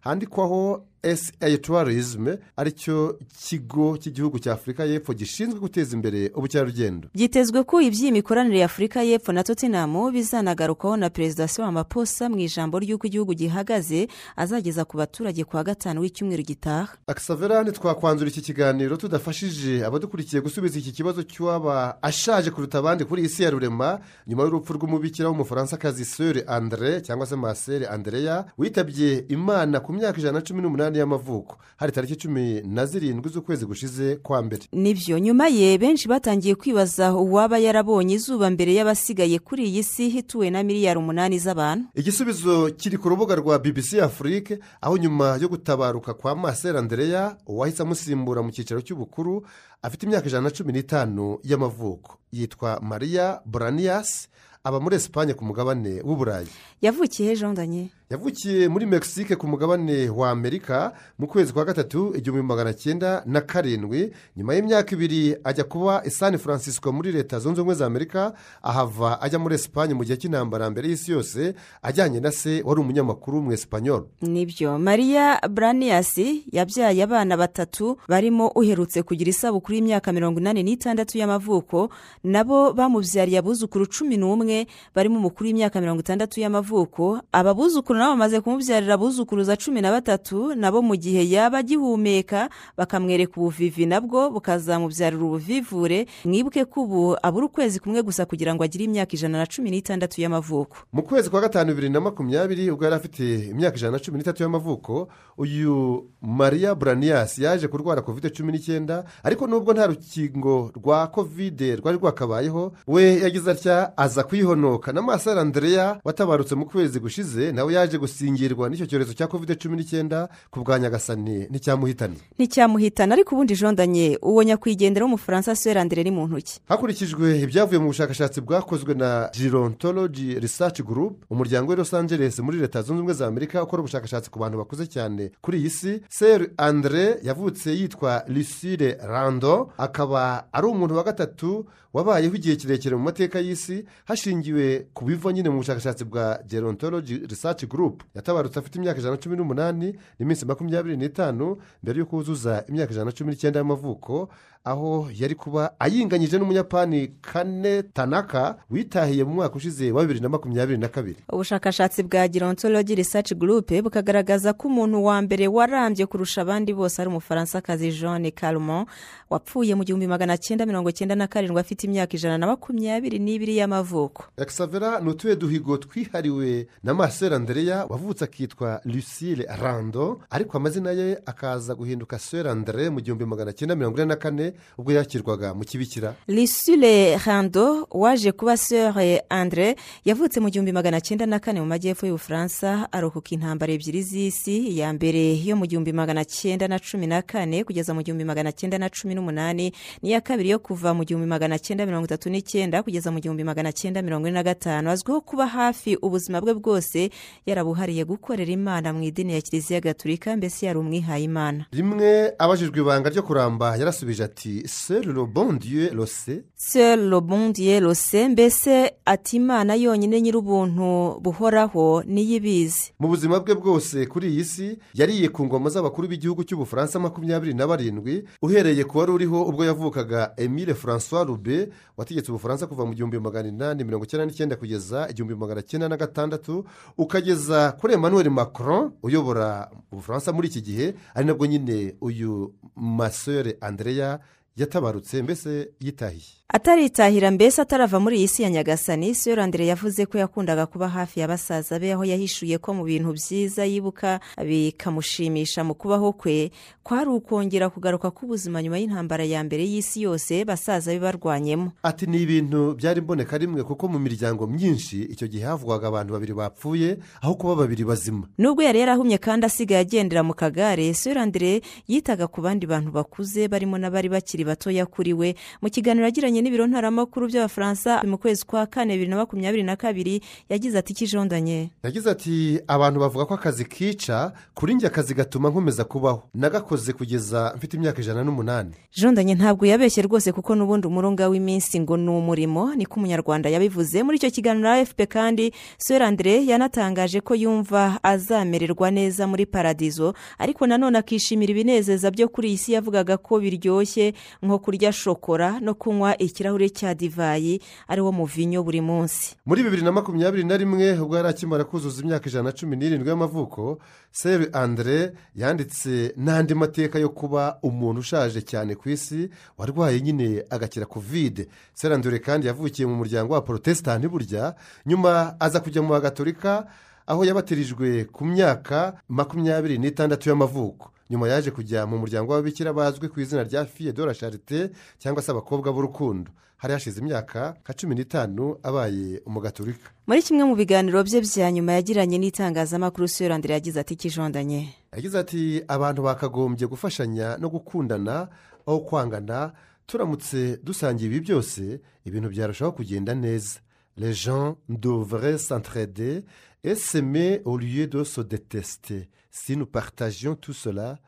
handikwaho 0.00 0.82
esi 1.04 1.32
tourism 1.62 2.26
ari 2.56 2.72
cyo 2.72 3.18
kigo 3.48 3.96
cy'igihugu 3.98 4.38
cya 4.38 4.52
afurika 4.52 4.84
y'epfo 4.84 5.12
gishinzwe 5.14 5.60
guteza 5.60 5.96
imbere 5.96 6.30
ubukerarugendo. 6.34 7.08
Byitezwe 7.14 7.64
ko 7.64 7.80
iby'iyi 7.80 8.12
mikoranire 8.12 8.58
ya 8.58 8.66
afurika 8.66 9.02
y'epfo 9.02 9.32
na 9.32 9.42
tottenham 9.44 10.12
bizanagarukaho 10.12 10.96
na 10.96 11.10
perezida 11.10 11.48
w'amaposa 11.58 12.28
mu 12.28 12.38
ijambo 12.38 12.78
ry'uko 12.78 13.06
igihugu 13.06 13.34
gihagaze 13.34 14.08
azageza 14.36 14.84
ku 14.84 14.96
baturage 14.96 15.44
ku 15.44 15.56
wa 15.56 15.64
gatanu 15.64 16.00
w'icyumweru 16.00 16.42
gitaha. 16.42 16.88
Akisaverani 17.06 17.72
twakwanzura 17.72 18.30
iki 18.30 18.40
kiganiro 18.40 18.96
tudafashije 18.96 19.84
abadukurikiye 19.84 20.42
gusubiza 20.42 20.78
iki 20.78 20.92
kibazo 20.92 21.22
cy'uwaba 21.22 22.02
ashaje 22.02 22.50
kuruta 22.50 22.78
abandi 22.78 23.04
kuri 23.04 23.22
iyi 23.22 23.28
si 23.28 23.42
ya 23.42 23.50
rurema 23.50 24.00
nyuma 24.26 24.42
y'urupfu 24.42 24.72
rw'umubikira 24.72 25.28
w'umufaransa 25.28 25.78
sere 26.04 26.44
andre 26.46 27.00
cyangwa 27.00 27.26
se 27.26 27.36
masere 27.36 27.86
andereya 27.86 28.44
witabye 28.58 29.24
imana 29.28 29.80
ku 29.80 29.92
myaka 29.92 30.18
ijana 30.18 30.38
na 30.38 30.44
cumi 30.44 30.62
n'umunani. 30.62 30.93
Y'amavuko. 30.98 31.56
Hari 31.76 31.92
tariki 31.92 32.16
cumi 32.16 32.60
na 32.64 32.86
zirindwi 32.86 33.30
z'ukwezi 33.30 33.66
gushize 33.66 34.16
kwa 34.16 34.42
mbere. 34.42 34.62
Nibyo 34.72 35.18
nyuma 35.18 35.48
ye 35.48 35.78
benshi 35.78 36.08
batangiye 36.08 36.54
kwibaza 36.54 37.14
uwaba 37.14 37.58
yarabonye 37.58 38.14
izuba 38.14 38.50
mbere 38.50 38.74
y'abasigaye 38.74 39.38
kuri 39.38 39.64
iyi 39.68 39.82
si 39.82 40.08
hituwe 40.08 40.50
na 40.50 40.62
miliyari 40.62 40.98
umunani 40.98 41.38
z'abantu. 41.38 41.84
Igisubizo 41.94 42.70
kiri 42.76 42.98
ku 42.98 43.08
rubuga 43.08 43.34
rwa 43.34 43.58
bbc 43.58 43.94
afurike 44.02 44.58
aho 44.80 44.96
nyuma 44.96 45.38
yo 45.40 45.48
gutabaruka 45.48 46.14
kwa 46.14 46.36
masera 46.36 46.78
andereya 46.78 47.36
uwahise 47.46 47.82
amusimbura 47.82 48.42
mu 48.42 48.50
cyicaro 48.50 48.80
cy'ubukuru 48.80 49.46
afite 49.82 50.02
imyaka 50.06 50.26
ijana 50.26 50.48
na 50.48 50.50
cumi 50.50 50.72
n'itanu 50.72 51.38
y'amavuko. 51.44 52.18
Yitwa 52.32 52.80
maria 52.82 53.40
buraniyasi 53.46 54.28
aba 54.64 54.80
muri 54.80 54.96
esipanye 54.96 55.34
ku 55.34 55.44
mugabane 55.44 56.00
w'uburayi 56.04 56.48
yavukiye 56.82 57.36
jondanye 57.36 57.88
yavukiye 58.10 58.68
muri 58.68 58.86
mexique 58.86 59.36
ku 59.36 59.46
mugabane 59.46 60.08
wa 60.10 60.30
amerika 60.30 60.92
mu 61.18 61.26
kwezi 61.26 61.52
kwa 61.52 61.64
gatatu 61.64 62.14
igihumbi 62.16 62.46
magana 62.46 62.72
cyenda 62.74 63.22
na 63.26 63.40
karindwi 63.40 64.12
nyuma 64.36 64.54
y'imyaka 64.54 64.94
ibiri 64.94 65.36
ajya 65.44 65.64
kuba 65.64 66.02
i 66.04 66.10
san 66.10 66.38
francisco 66.38 66.92
muri 66.92 67.12
leta 67.12 67.38
zunze 67.38 67.60
ubumwe 67.60 67.74
za 67.74 67.86
amerika 67.86 68.32
ahava 68.62 69.20
ajya 69.22 69.38
muri 69.38 69.54
esipanye 69.54 69.94
mu 69.94 70.04
gihe 70.04 70.16
cy'intambara 70.16 70.70
mbere 70.70 70.88
y'isi 70.88 71.12
yose 71.12 71.54
ajyanye 71.82 72.20
na 72.20 72.30
se 72.32 72.62
wari 72.64 72.80
umunyamakuru 72.80 73.42
mu 73.42 73.52
esipanyol 73.52 74.04
ni 74.22 74.46
byo. 74.46 74.78
Mariya 74.78 75.40
buraniyasi 75.50 76.44
yabyaye 76.52 77.02
abana 77.02 77.36
batatu 77.36 77.96
barimo 78.08 78.48
uherutse 78.54 79.02
kugira 79.02 79.30
isabukuru 79.30 79.74
y'imyaka 79.74 80.12
mirongo 80.12 80.40
inani 80.40 80.62
n'itandatu 80.62 81.18
y'amavuko 81.18 81.88
nabo 82.24 82.72
bamubyariye 82.72 83.38
abuzukuru 83.38 83.86
cumi 83.86 84.16
n'umwe 84.16 84.66
barimo 84.94 85.16
umukuru 85.18 85.46
w'imyaka 85.48 85.80
mirongo 85.80 86.00
itandatu 86.00 86.40
y'amavuko. 86.40 87.20
Aba 87.32 87.54
buzukuru 87.94 87.98
nabo 87.98 88.12
bamaze 88.12 88.40
kumubyarira 88.40 88.94
abuzukuruza 88.94 89.56
cumi 89.56 89.80
na 89.80 89.90
batatu 89.92 90.54
nabo 90.54 90.82
mu 90.82 90.96
gihe 90.96 91.22
yaba 91.30 91.58
agihumeka 91.58 92.48
bakamwereka 92.76 93.38
ubuvivi 93.40 93.86
nabwo 93.86 94.30
bukazamubyarira 94.30 95.22
ubuvivure 95.22 96.06
mwibuke 96.24 96.64
ko 96.64 96.82
ubu 96.82 97.16
abura 97.22 97.46
ukwezi 97.46 97.78
kumwe 97.80 98.02
gusa 98.02 98.26
kugira 98.26 98.54
ngo 98.54 98.64
agire 98.64 98.84
imyaka 98.84 99.12
ijana 99.14 99.38
na 99.38 99.46
cumi 99.46 99.70
n'itandatu 99.70 100.20
y'amavuko. 100.20 100.76
Mu 100.92 101.02
kwezi 101.02 101.30
kwa 101.30 101.40
gatanu 101.40 101.70
bibiri 101.74 101.90
na 101.90 102.00
makumyabiri 102.00 102.70
ubwo 102.70 102.84
yari 102.84 102.96
afite 102.96 103.22
imyaka 103.50 103.76
ijana 103.76 103.92
na 103.92 103.98
cumi 104.02 104.18
n'itatu 104.18 104.42
y'amavuko 104.42 105.08
uyu 105.38 106.04
mariya 106.22 106.74
buraniyasi 106.74 107.42
yaje 107.44 107.68
kurwara 107.68 108.02
kovide 108.02 108.30
cumi 108.30 108.52
n'icyenda 108.52 109.04
ariko 109.22 109.46
nubwo 109.46 109.72
nta 109.72 109.86
rukingo 109.86 110.70
rwa 110.76 111.06
kovide 111.06 111.76
rwari 111.76 111.98
rwakabayeho 111.98 112.72
we 112.86 113.20
yagize 113.22 113.50
atya 113.50 113.96
aza 113.98 114.22
kuyihonoka 114.22 114.92
na 114.92 115.02
masara 115.02 115.40
andereya 115.40 116.00
watabarutse 116.04 116.54
mu 116.54 116.66
kwezi 116.66 117.00
gushize 117.00 117.52
nawe 117.52 117.72
yaje 117.74 117.83
gusingirwa 117.98 118.68
n'icyo 118.68 118.86
cyorezo 118.86 119.12
cya 119.14 119.26
kovide 119.26 119.54
cumi 119.54 119.76
n'icyenda 119.76 120.28
ku 120.50 120.60
bwa 120.64 120.78
nyagasani. 120.78 121.46
Nticyamuhitane 121.50 122.16
nticyamuhitana 122.38 123.14
ariko 123.14 123.34
ubundi 123.34 123.54
jondanye 123.56 124.18
uwo 124.22 124.42
nyakwigendera 124.42 125.04
w'umufaransa 125.04 125.56
serandere 125.56 126.02
ni 126.04 126.10
mu 126.10 126.26
ntoki. 126.26 126.60
Hakurikijwe 126.68 127.40
ibyavuye 127.40 127.78
mu 127.78 127.86
bushakashatsi 127.92 128.40
bwakozwe 128.40 128.94
na 128.94 129.30
girontology 129.34 130.40
research 130.40 130.82
group 130.82 131.24
umuryango 131.30 131.70
w'i 131.72 131.76
los 131.78 131.94
angeles 131.94 132.38
muri 132.38 132.58
leta 132.58 132.82
zunze 132.82 132.92
ubumwe 133.00 133.14
za 133.14 133.26
amerika 133.26 133.62
ukora 133.62 133.80
ubushakashatsi 133.82 134.30
ku 134.30 134.38
bantu 134.38 134.58
bakuze 134.58 134.86
cyane 134.86 135.30
kuri 135.40 135.58
iyi 135.58 135.70
si. 135.70 136.00
Ser 136.08 136.50
andre 136.56 137.18
yavutse 137.22 137.70
yitwa 137.76 138.24
lucille 138.28 138.96
rando 139.02 139.72
akaba 139.78 140.44
ari 140.52 140.66
umuntu 140.66 140.96
wa 140.96 141.02
gatatu 141.04 141.66
wabayeho 141.94 142.34
igihe 142.36 142.56
kirekire 142.56 142.96
mu 142.96 143.02
mateka 143.02 143.38
y'isi 143.40 143.84
hashingiwe 144.04 144.86
ku 144.94 145.04
biva 145.04 145.32
nyine 145.32 145.48
mu 145.50 145.58
bushakashatsi 145.62 146.04
bwa 146.04 146.38
gerontology 146.46 147.22
research 147.26 147.64
group. 147.66 148.02
Yatabarutse 148.14 148.58
afite 148.58 148.76
imyaka 148.78 148.98
ijana 148.98 149.14
na 149.16 149.20
cumi 149.22 149.36
n'umunani 149.36 149.94
n'iminsi 150.18 150.46
makumyabiri 150.46 150.96
n'itanu 150.96 151.56
mbere 151.82 151.98
yo 151.98 152.06
kuzuza 152.06 152.64
imyaka 152.68 152.90
ijana 152.92 153.04
na 153.10 153.12
cumi 153.16 153.30
n'icyenda 153.30 153.58
y'amavuko. 153.58 154.28
Aho 154.64 155.08
yari 155.14 155.34
kuba 155.34 155.74
ayinganyije 155.80 156.38
n'umuyapani 156.38 157.08
kane 157.20 157.82
tanaka 157.82 158.56
witahiye 158.70 159.24
mu 159.24 159.34
mwaka 159.34 159.56
ushize 159.56 159.92
wa 159.92 160.02
bibiri 160.02 160.20
na 160.20 160.28
makumyabiri 160.28 160.78
na 160.78 160.88
kabiri. 160.88 161.16
Ubushakashatsi 161.32 162.02
bwa 162.02 162.28
girontology 162.28 162.94
research 162.94 163.34
group 163.34 163.72
bukagaragaza 163.82 164.52
ko 164.52 164.68
umuntu 164.68 165.04
wa 165.04 165.22
mbere 165.22 165.48
warambye 165.48 166.06
kurusha 166.06 166.40
abandi 166.42 166.72
bose 166.74 167.02
ari 167.02 167.08
umufaransakazi 167.10 167.92
jean 167.92 168.30
calmont 168.32 168.88
wapfuye 169.30 169.74
mu 169.74 169.84
gihumbi 169.84 170.06
magana 170.06 170.38
cyenda 170.38 170.66
mirongo 170.66 170.90
cyenda 170.92 171.14
na 171.14 171.26
karindwi 171.26 171.60
afite 171.60 171.84
imyaka 171.86 172.16
ijana 172.16 172.38
na 172.38 172.46
makumyabiri 172.46 173.18
n'ibiri 173.18 173.56
y'amavuko. 173.56 174.24
Exavera 174.36 175.00
ni 175.00 175.10
utuye 175.10 175.36
duhigo 175.36 175.76
twihariwe 175.76 176.66
na 176.82 176.94
masera 176.94 177.36
andereya 177.36 177.84
wavutse 177.88 178.24
akitwa 178.24 178.80
lucille 178.84 179.44
rando 179.60 180.20
ariko 180.30 180.56
amazina 180.56 180.90
ye 180.90 181.18
akaza 181.26 181.74
guhinduka 181.74 182.18
sera 182.18 182.52
andere 182.52 182.90
mu 182.90 183.00
gihumbi 183.00 183.24
magana 183.26 183.52
cyenda 183.52 183.76
mirongo 183.76 183.96
ine 183.98 184.06
na 184.06 184.16
kane 184.16 184.53
ubwo 184.78 184.92
yakirwaga 184.92 185.54
mu 185.54 185.64
kibikira. 185.64 186.14
Lisule 186.28 187.16
rando 187.26 187.88
waje 187.90 188.32
kuba 188.32 188.56
sere 188.56 189.22
andre 189.28 189.76
yavutse 190.04 190.40
mu 190.40 190.50
gihumbi 190.50 190.72
magana 190.72 191.00
cyenda 191.00 191.26
na 191.26 191.38
kane 191.38 191.60
mu 191.60 191.66
majyepfo 191.66 192.06
y'ubufaransa 192.06 192.88
arokoka 192.92 193.30
intambara 193.34 193.72
ebyiri 193.72 194.02
z'isi 194.02 194.56
iya 194.76 194.92
mbere 194.92 195.34
yo 195.44 195.56
mu 195.56 195.66
gihumbi 195.66 195.92
magana 195.92 196.24
cyenda 196.24 196.68
na 196.68 196.78
cumi 196.78 197.06
na 197.06 197.22
kane 197.22 197.64
kugeza 197.64 197.94
mu 197.94 198.02
gihumbi 198.02 198.24
magana 198.24 198.52
cyenda 198.52 198.78
na 198.78 198.88
cumi 198.90 199.14
n'umunani 199.14 199.72
n'iya 200.02 200.20
kabiri 200.20 200.50
yo 200.50 200.58
kuva 200.58 200.94
mu 200.94 201.04
gihumbi 201.04 201.26
magana 201.26 201.58
cyenda 201.58 201.86
mirongo 201.86 202.04
itatu 202.06 202.30
n'icyenda 202.30 202.82
kugeza 202.82 203.10
mu 203.10 203.20
gihumbi 203.20 203.44
magana 203.44 203.72
cyenda 203.72 204.02
mirongo 204.02 204.28
ine 204.28 204.34
na 204.34 204.42
gatanu. 204.42 204.90
Azwiho 204.90 205.20
kuba 205.20 205.46
hafi 205.46 205.96
ubuzima 206.02 206.40
bwe 206.40 206.54
bwose 206.54 207.10
yarabuhariye 207.46 208.04
gukorera 208.04 208.52
imana 208.52 208.92
mu 208.92 209.02
idini 209.02 209.32
ya 209.34 209.40
kiliziya 209.40 209.80
gaturika 209.80 210.36
mbese 210.36 210.66
yari 210.66 210.78
umwihaye 210.78 211.24
imana 211.24 211.66
rimwe 211.72 212.32
abajijwe 212.38 212.80
ibanga 212.80 213.08
ryo 213.10 213.22
kuramba 213.22 213.76
yarasubije 213.76 214.24
ati 214.24 214.43
seri 214.66 215.06
lo 215.12 215.26
bon 215.26 215.58
dieu 215.58 215.90
lo 215.94 216.06
se 216.06 216.44
seri 216.56 217.02
lo 217.08 217.20
bon 217.20 217.52
dieu 217.52 217.80
lo 217.80 217.94
se 217.94 218.28
mbese 218.28 218.94
ati 219.04 219.36
imana 219.36 219.74
yonyine 219.74 220.20
nyir'ubuntu 220.20 221.20
buhoraho 221.20 222.02
niyo 222.06 222.36
ibizi 222.36 222.92
mu 223.00 223.08
buzima 223.08 223.40
bwe 223.40 223.54
bwose 223.54 224.06
kuri 224.06 224.28
iyi 224.28 224.44
si 224.44 224.78
yariye 224.94 225.28
ku 225.28 225.44
ngoma 225.44 225.70
z'abakuru 225.70 226.08
b'igihugu 226.08 226.44
cy'ubufaransa 226.44 226.98
makumyabiri 227.00 227.54
na 227.54 227.66
barindwi 227.66 228.24
uhereye 228.42 228.84
ku 228.84 228.98
wari 228.98 229.12
uriho 229.12 229.42
ubwo 229.48 229.64
yavukaga 229.64 230.32
emile 230.36 230.74
francois 230.74 231.26
rube 231.26 231.68
wategetse 231.96 232.30
ubufaransa 232.30 232.66
kuva 232.66 232.86
mu 232.86 232.94
gihumbi 232.94 233.18
magana 233.18 233.48
inani 233.48 233.84
mirongo 233.84 234.04
icyenda 234.04 234.26
n'icyenda 234.26 234.56
kugeza 234.56 235.08
igihumbi 235.10 235.34
magana 235.34 235.62
cyenda 235.62 235.88
na 235.88 235.96
gatandatu 235.96 236.64
ukageza 236.98 237.72
kuri 237.80 237.94
emmanuel 237.94 238.30
macron 238.30 238.92
uyobora 239.02 239.70
ubufaransa 239.92 240.32
muri 240.32 240.48
iki 240.48 240.60
gihe 240.62 240.94
ari 241.14 241.26
nabwo 241.26 241.46
nyine 241.46 241.94
uyu 242.00 242.52
masore 242.76 243.56
andereya 243.60 244.18
yatabarutse 244.56 245.22
mbese 245.22 245.68
yitahiye. 245.80 246.44
Ataritahira 246.48 247.30
mbese 247.30 247.62
atarava 247.62 248.00
muri 248.00 248.16
iyi 248.18 248.28
si 248.28 248.42
ya 248.42 248.50
nyagasani 248.50 249.14
siyorandire 249.14 249.66
yavuze 249.66 250.06
ko 250.06 250.18
yakundaga 250.18 250.66
kuba 250.66 250.88
hafi 250.88 251.20
ya 251.20 251.28
basaza 251.28 251.78
be 251.78 251.92
aho 251.92 252.04
yahishuye 252.04 252.58
ko 252.58 252.74
mu 252.74 252.84
bintu 252.84 253.10
byiza 253.12 253.64
yibuka 253.64 254.20
bikamushimisha 254.38 255.64
mu 255.64 255.74
kubaho 255.74 256.12
kwe. 256.12 256.50
Kwari 256.82 257.10
ukongera 257.10 257.70
kugaruka 257.70 258.10
k'ubuzima 258.10 258.62
nyuma 258.62 258.78
y'intambara 258.78 259.24
ya 259.24 259.40
mbere 259.44 259.64
y'isi 259.66 260.02
yose 260.02 260.44
basaza 260.44 260.92
be 260.92 260.98
barwanyemo. 261.00 261.72
Ati 261.82 262.06
ni 262.06 262.22
ibintu 262.22 262.74
byari 262.74 263.00
mboneka 263.00 263.38
rimwe 263.38 263.62
kuko 263.64 263.88
mu 263.88 263.98
miryango 263.98 264.46
myinshi 264.46 265.02
icyo 265.02 265.26
gihe 265.28 265.44
havugwaga 265.44 265.88
abantu 265.88 266.12
babiri 266.12 266.34
bapfuye 266.34 266.98
aho 267.22 267.34
kuba 267.34 267.56
babiri 267.56 267.84
bazima. 267.84 268.28
Nubwo 268.38 268.62
yari 268.62 268.78
yarahumye 268.80 269.18
kandi 269.18 269.46
asigaye 269.46 269.80
agendera 269.80 270.22
mu 270.22 270.34
kagare 270.34 270.94
siyorandire 270.94 271.62
yitaga 271.88 272.26
ku 272.28 272.40
bandi 272.44 272.66
bantu 272.66 272.92
bakuze 272.92 273.48
barimo 273.48 273.78
n'abari 273.80 274.08
bakiri 274.12 274.43
batoya 274.44 274.86
kuri 274.86 275.12
we 275.12 275.34
mu 275.62 275.70
kiganiro 275.70 276.04
yagiranye 276.06 276.42
n'ibiro 276.42 276.66
ntaramakuru 276.66 277.26
by'abafaransa 277.28 278.02
mu 278.04 278.18
kwezi 278.18 278.44
kwa 278.44 278.66
kane 278.66 278.92
bibiri 278.94 279.10
na 279.10 279.16
makumyabiri 279.16 279.62
na 279.62 279.76
kabiri 279.76 280.20
yagize 280.48 280.78
ati 280.78 280.94
kijondanye. 280.94 281.70
Yagize 281.82 282.10
ati 282.10 282.60
abantu 282.68 283.00
bavuga 283.00 283.24
ko 283.26 283.34
akazi 283.34 283.64
kica 283.64 284.32
kuri 284.54 284.74
njye 284.74 284.86
akazi 284.86 285.14
gatuma 285.14 285.48
nkomeza 285.48 285.84
kubaho. 285.84 286.22
Nagakoze 286.34 286.92
kugeza 286.92 287.52
mfite 287.56 287.74
imyaka 287.76 288.00
ijana 288.02 288.24
n'umunani. 288.24 288.70
Jondanye 288.96 289.34
ntabwo 289.34 289.66
yabeshye 289.66 290.02
rwose 290.02 290.32
kuko 290.32 290.54
n'ubundi 290.54 290.86
umurunga 290.86 291.28
w'iminsi 291.28 291.80
ngo 291.80 291.96
ni 291.96 292.10
umurimo 292.10 292.74
niko 292.74 292.94
umunyarwanda 293.00 293.50
yabivuze. 293.50 294.02
Muri 294.02 294.16
icyo 294.16 294.30
kiganiro 294.30 294.70
afp 294.70 295.00
kandi 295.08 295.52
serandire 295.78 296.44
yanatangaje 296.46 297.20
ko 297.20 297.34
yumva 297.34 297.98
azamererwa 298.02 298.90
neza 298.90 299.26
muri 299.26 299.46
paradizo 299.46 300.14
ariko 300.38 300.66
nanone 300.66 300.98
akishimira 300.98 301.50
ibinezeza 301.50 302.10
byo 302.10 302.28
kuri 302.28 302.48
iyi 302.48 302.58
si 302.58 302.72
yavugaga 302.72 303.16
ko 303.16 303.38
biryoshye 303.40 304.14
nko 304.42 304.58
kurya 304.58 304.92
shokora 304.92 305.60
no 305.60 305.74
kunywa 305.74 306.18
ikirahure 306.18 306.68
cya 306.70 306.94
divayi 306.94 307.60
ari 307.88 308.00
wo 308.00 308.12
muvinyo 308.12 308.62
buri 308.62 308.80
munsi. 308.80 309.36
Muri 309.46 309.62
bibiri 309.62 309.82
na 309.82 309.92
makumyabiri 309.92 310.44
na 310.44 310.56
rimwe 310.56 310.98
ubwo 311.00 311.16
yari 311.16 311.28
akimara 311.28 311.64
kuzuza 311.64 312.02
imyaka 312.02 312.28
ijana 312.28 312.44
na 312.44 312.52
cumi 312.52 312.76
n'irindwi 312.76 313.08
y'amavuko 313.08 313.78
seri 314.12 314.46
andre 314.52 315.12
yanditse 315.34 316.12
n'andi 316.16 316.54
mateka 316.54 316.98
yo 316.98 317.08
kuba 317.08 317.58
umuntu 317.62 318.00
ushaje 318.00 318.40
cyane 318.42 318.74
ku 318.74 318.88
isi 318.88 319.30
warwaye 319.58 320.00
nyine 320.00 320.44
agakira 320.50 320.86
kovide 320.86 321.48
seri 321.74 321.94
andre 321.94 322.18
kandi 322.18 322.46
yavukiye 322.46 322.86
mu 322.88 322.94
muryango 322.94 323.34
wa 323.34 323.40
porotesitanti 323.42 324.08
burya 324.08 324.54
nyuma 324.86 325.36
aza 325.40 325.60
kujya 325.60 325.82
mu 325.82 325.88
bagatolika 325.88 326.66
aho 327.06 327.24
yabatirijwe 327.24 328.04
ku 328.04 328.24
myaka 328.24 328.96
makumyabiri 329.08 329.78
n'itandatu 329.78 330.28
y'amavuko. 330.28 330.90
Nyuma 331.10 331.28
yaje 331.28 331.50
kujya 331.50 331.86
mu 331.86 331.98
muryango 331.98 332.32
w'ababikira 332.32 332.72
bazwi 332.72 333.08
ku 333.08 333.20
izina 333.20 333.44
rya 333.44 333.64
fiye 333.64 333.92
de 333.92 334.06
la 334.06 334.14
charite 334.14 334.70
cyangwa 334.98 335.22
se 335.22 335.30
abakobwa 335.32 335.72
b'urukundo. 335.72 336.30
Hari 336.56 336.72
hashize 336.74 337.00
imyaka 337.00 337.54
nka 337.62 337.72
cumi 337.74 337.94
n'itanu 337.94 338.56
abaye 338.62 339.20
umugaturika 339.26 339.90
muri 340.06 340.22
kimwe 340.22 340.44
mu 340.44 340.54
biganiro 340.56 341.02
bye 341.04 341.20
bya 341.20 341.52
nyuma 341.52 341.72
yagiranye 341.76 342.18
n'itangazamakuru 342.18 343.08
siyorandire 343.08 343.54
yagize 343.54 343.80
ati 343.80 343.96
kijondanye. 343.96 344.68
Yagize 344.96 345.18
ati 345.18 345.62
abantu 345.68 346.02
bakagombye 346.02 346.66
gufashanya 346.66 347.36
no 347.36 347.48
gukundana 347.52 348.28
aho 348.66 348.80
kwangana 348.80 349.52
turamutse 349.86 350.56
dusangiye 350.64 351.10
ibi 351.10 351.20
byose 351.20 351.80
ibintu 352.04 352.28
byarushaho 352.32 352.72
kugenda 352.72 353.14
neza. 353.14 353.60
Les 353.96 354.14
gens 354.24 354.56
devraient 354.68 355.38
s'entraider 355.38 356.24
et 356.64 356.74
s'aimer 356.74 357.42
au 357.44 357.58
lieu 357.58 357.86
de 357.86 358.02
se 358.04 358.20
détester. 358.22 359.08
Si 359.34 359.56
nous 359.56 359.66
partagions 359.66 360.36
tout 360.36 360.52
cela 360.52 361.00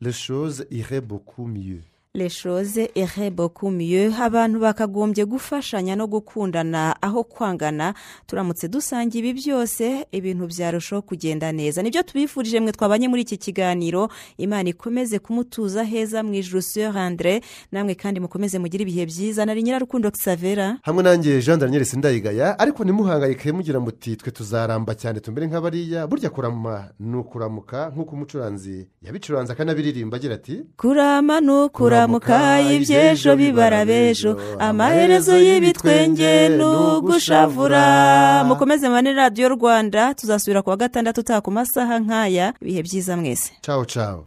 les 0.00 0.12
choses 0.12 0.66
iraient 0.70 1.00
beaucoup 1.00 1.46
mieux. 1.46 1.82
Les 2.14 2.28
choses 2.28 2.78
iraient 2.96 3.30
beaucoup 3.30 3.70
mieux. 3.70 4.10
Abantu 4.20 4.58
bakagombye 4.58 5.24
gufashanya 5.24 5.94
no 5.96 6.06
gukundana 6.08 6.96
aho 7.02 7.22
kwangana. 7.24 7.94
Turamutse 8.26 8.68
dusangiye 8.68 9.28
ibi 9.28 9.40
byose 9.40 10.06
ibintu 10.12 10.46
byarushaho 10.46 11.02
kugenda 11.02 11.52
neza. 11.52 11.82
Nibyo 11.82 12.02
tubifurije 12.02 12.60
mwe 12.60 12.72
twabanye 12.72 13.08
muri 13.08 13.22
iki 13.22 13.36
kiganiro. 13.36 14.08
Imana 14.38 14.68
ikomeze 14.68 15.18
kumutuza 15.18 15.84
heza 15.84 16.22
mu 16.22 16.34
ijuru 16.34 16.62
siyo 16.62 16.90
handire 16.92 17.40
namwe 17.72 17.94
kandi 17.94 18.20
mukomeze 18.20 18.58
mugire 18.58 18.82
ibihe 18.82 19.06
byiza. 19.06 19.44
Nari 19.46 19.62
nyirarukundo 19.62 20.10
kisavera 20.10 20.78
hamwe 20.82 21.02
nanjye 21.02 21.40
jean 21.42 21.58
daniel 21.58 21.84
sindayigaya. 21.84 22.58
Ariko 22.58 22.84
ntimuhangayike 22.84 23.52
mugira 23.52 23.80
muti 23.80 24.16
twe 24.16 24.30
tuzaramba 24.32 24.94
cyane 24.94 25.20
tumere 25.20 25.46
nk'abariya 25.46 26.06
burya 26.06 26.30
kurama 26.30 26.88
ni 27.00 27.16
ukuramuka 27.16 27.90
nk'uko 27.94 28.12
umucuranzi 28.16 28.88
yabicuranze 29.02 29.52
akanabiririmba 29.52 30.16
agira 30.16 30.34
ati 30.34 30.62
kurama 30.76 31.40
ni 31.40 31.50
ukuramuka 31.50 31.99
iby'ejo 32.08 33.36
bibara 33.36 33.84
b'ejo. 33.84 34.36
amaherezo 34.58 35.36
y'ibitwenge 35.38 36.48
ni 36.56 36.64
ugushavura 36.64 38.44
mukomeze 38.48 38.88
mane 38.88 39.12
radiyo 39.12 39.48
rwanda 39.48 40.14
tuzasubira 40.14 40.62
ku 40.62 40.70
wa 40.70 40.76
gatandatu 40.76 41.20
utaha 41.20 41.40
ku 41.40 41.50
masaha 41.50 41.98
nk'aya. 42.00 42.46
Ibihe 42.62 42.80
byiza 42.82 43.16
mwese. 43.16 43.52
Cawo 43.64 43.84
cawo 43.84 44.24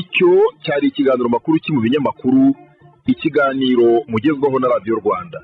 icyo 0.00 0.30
cyari 0.64 0.84
ikiganiro 0.88 1.28
makuru 1.34 1.54
cyo 1.62 1.70
mu 1.74 1.80
binyamakuru? 1.84 2.42
Ikiganiro 3.12 3.88
mugezwaho 4.10 4.56
na 4.58 4.68
radiyo 4.72 4.94
rwanda. 5.02 5.38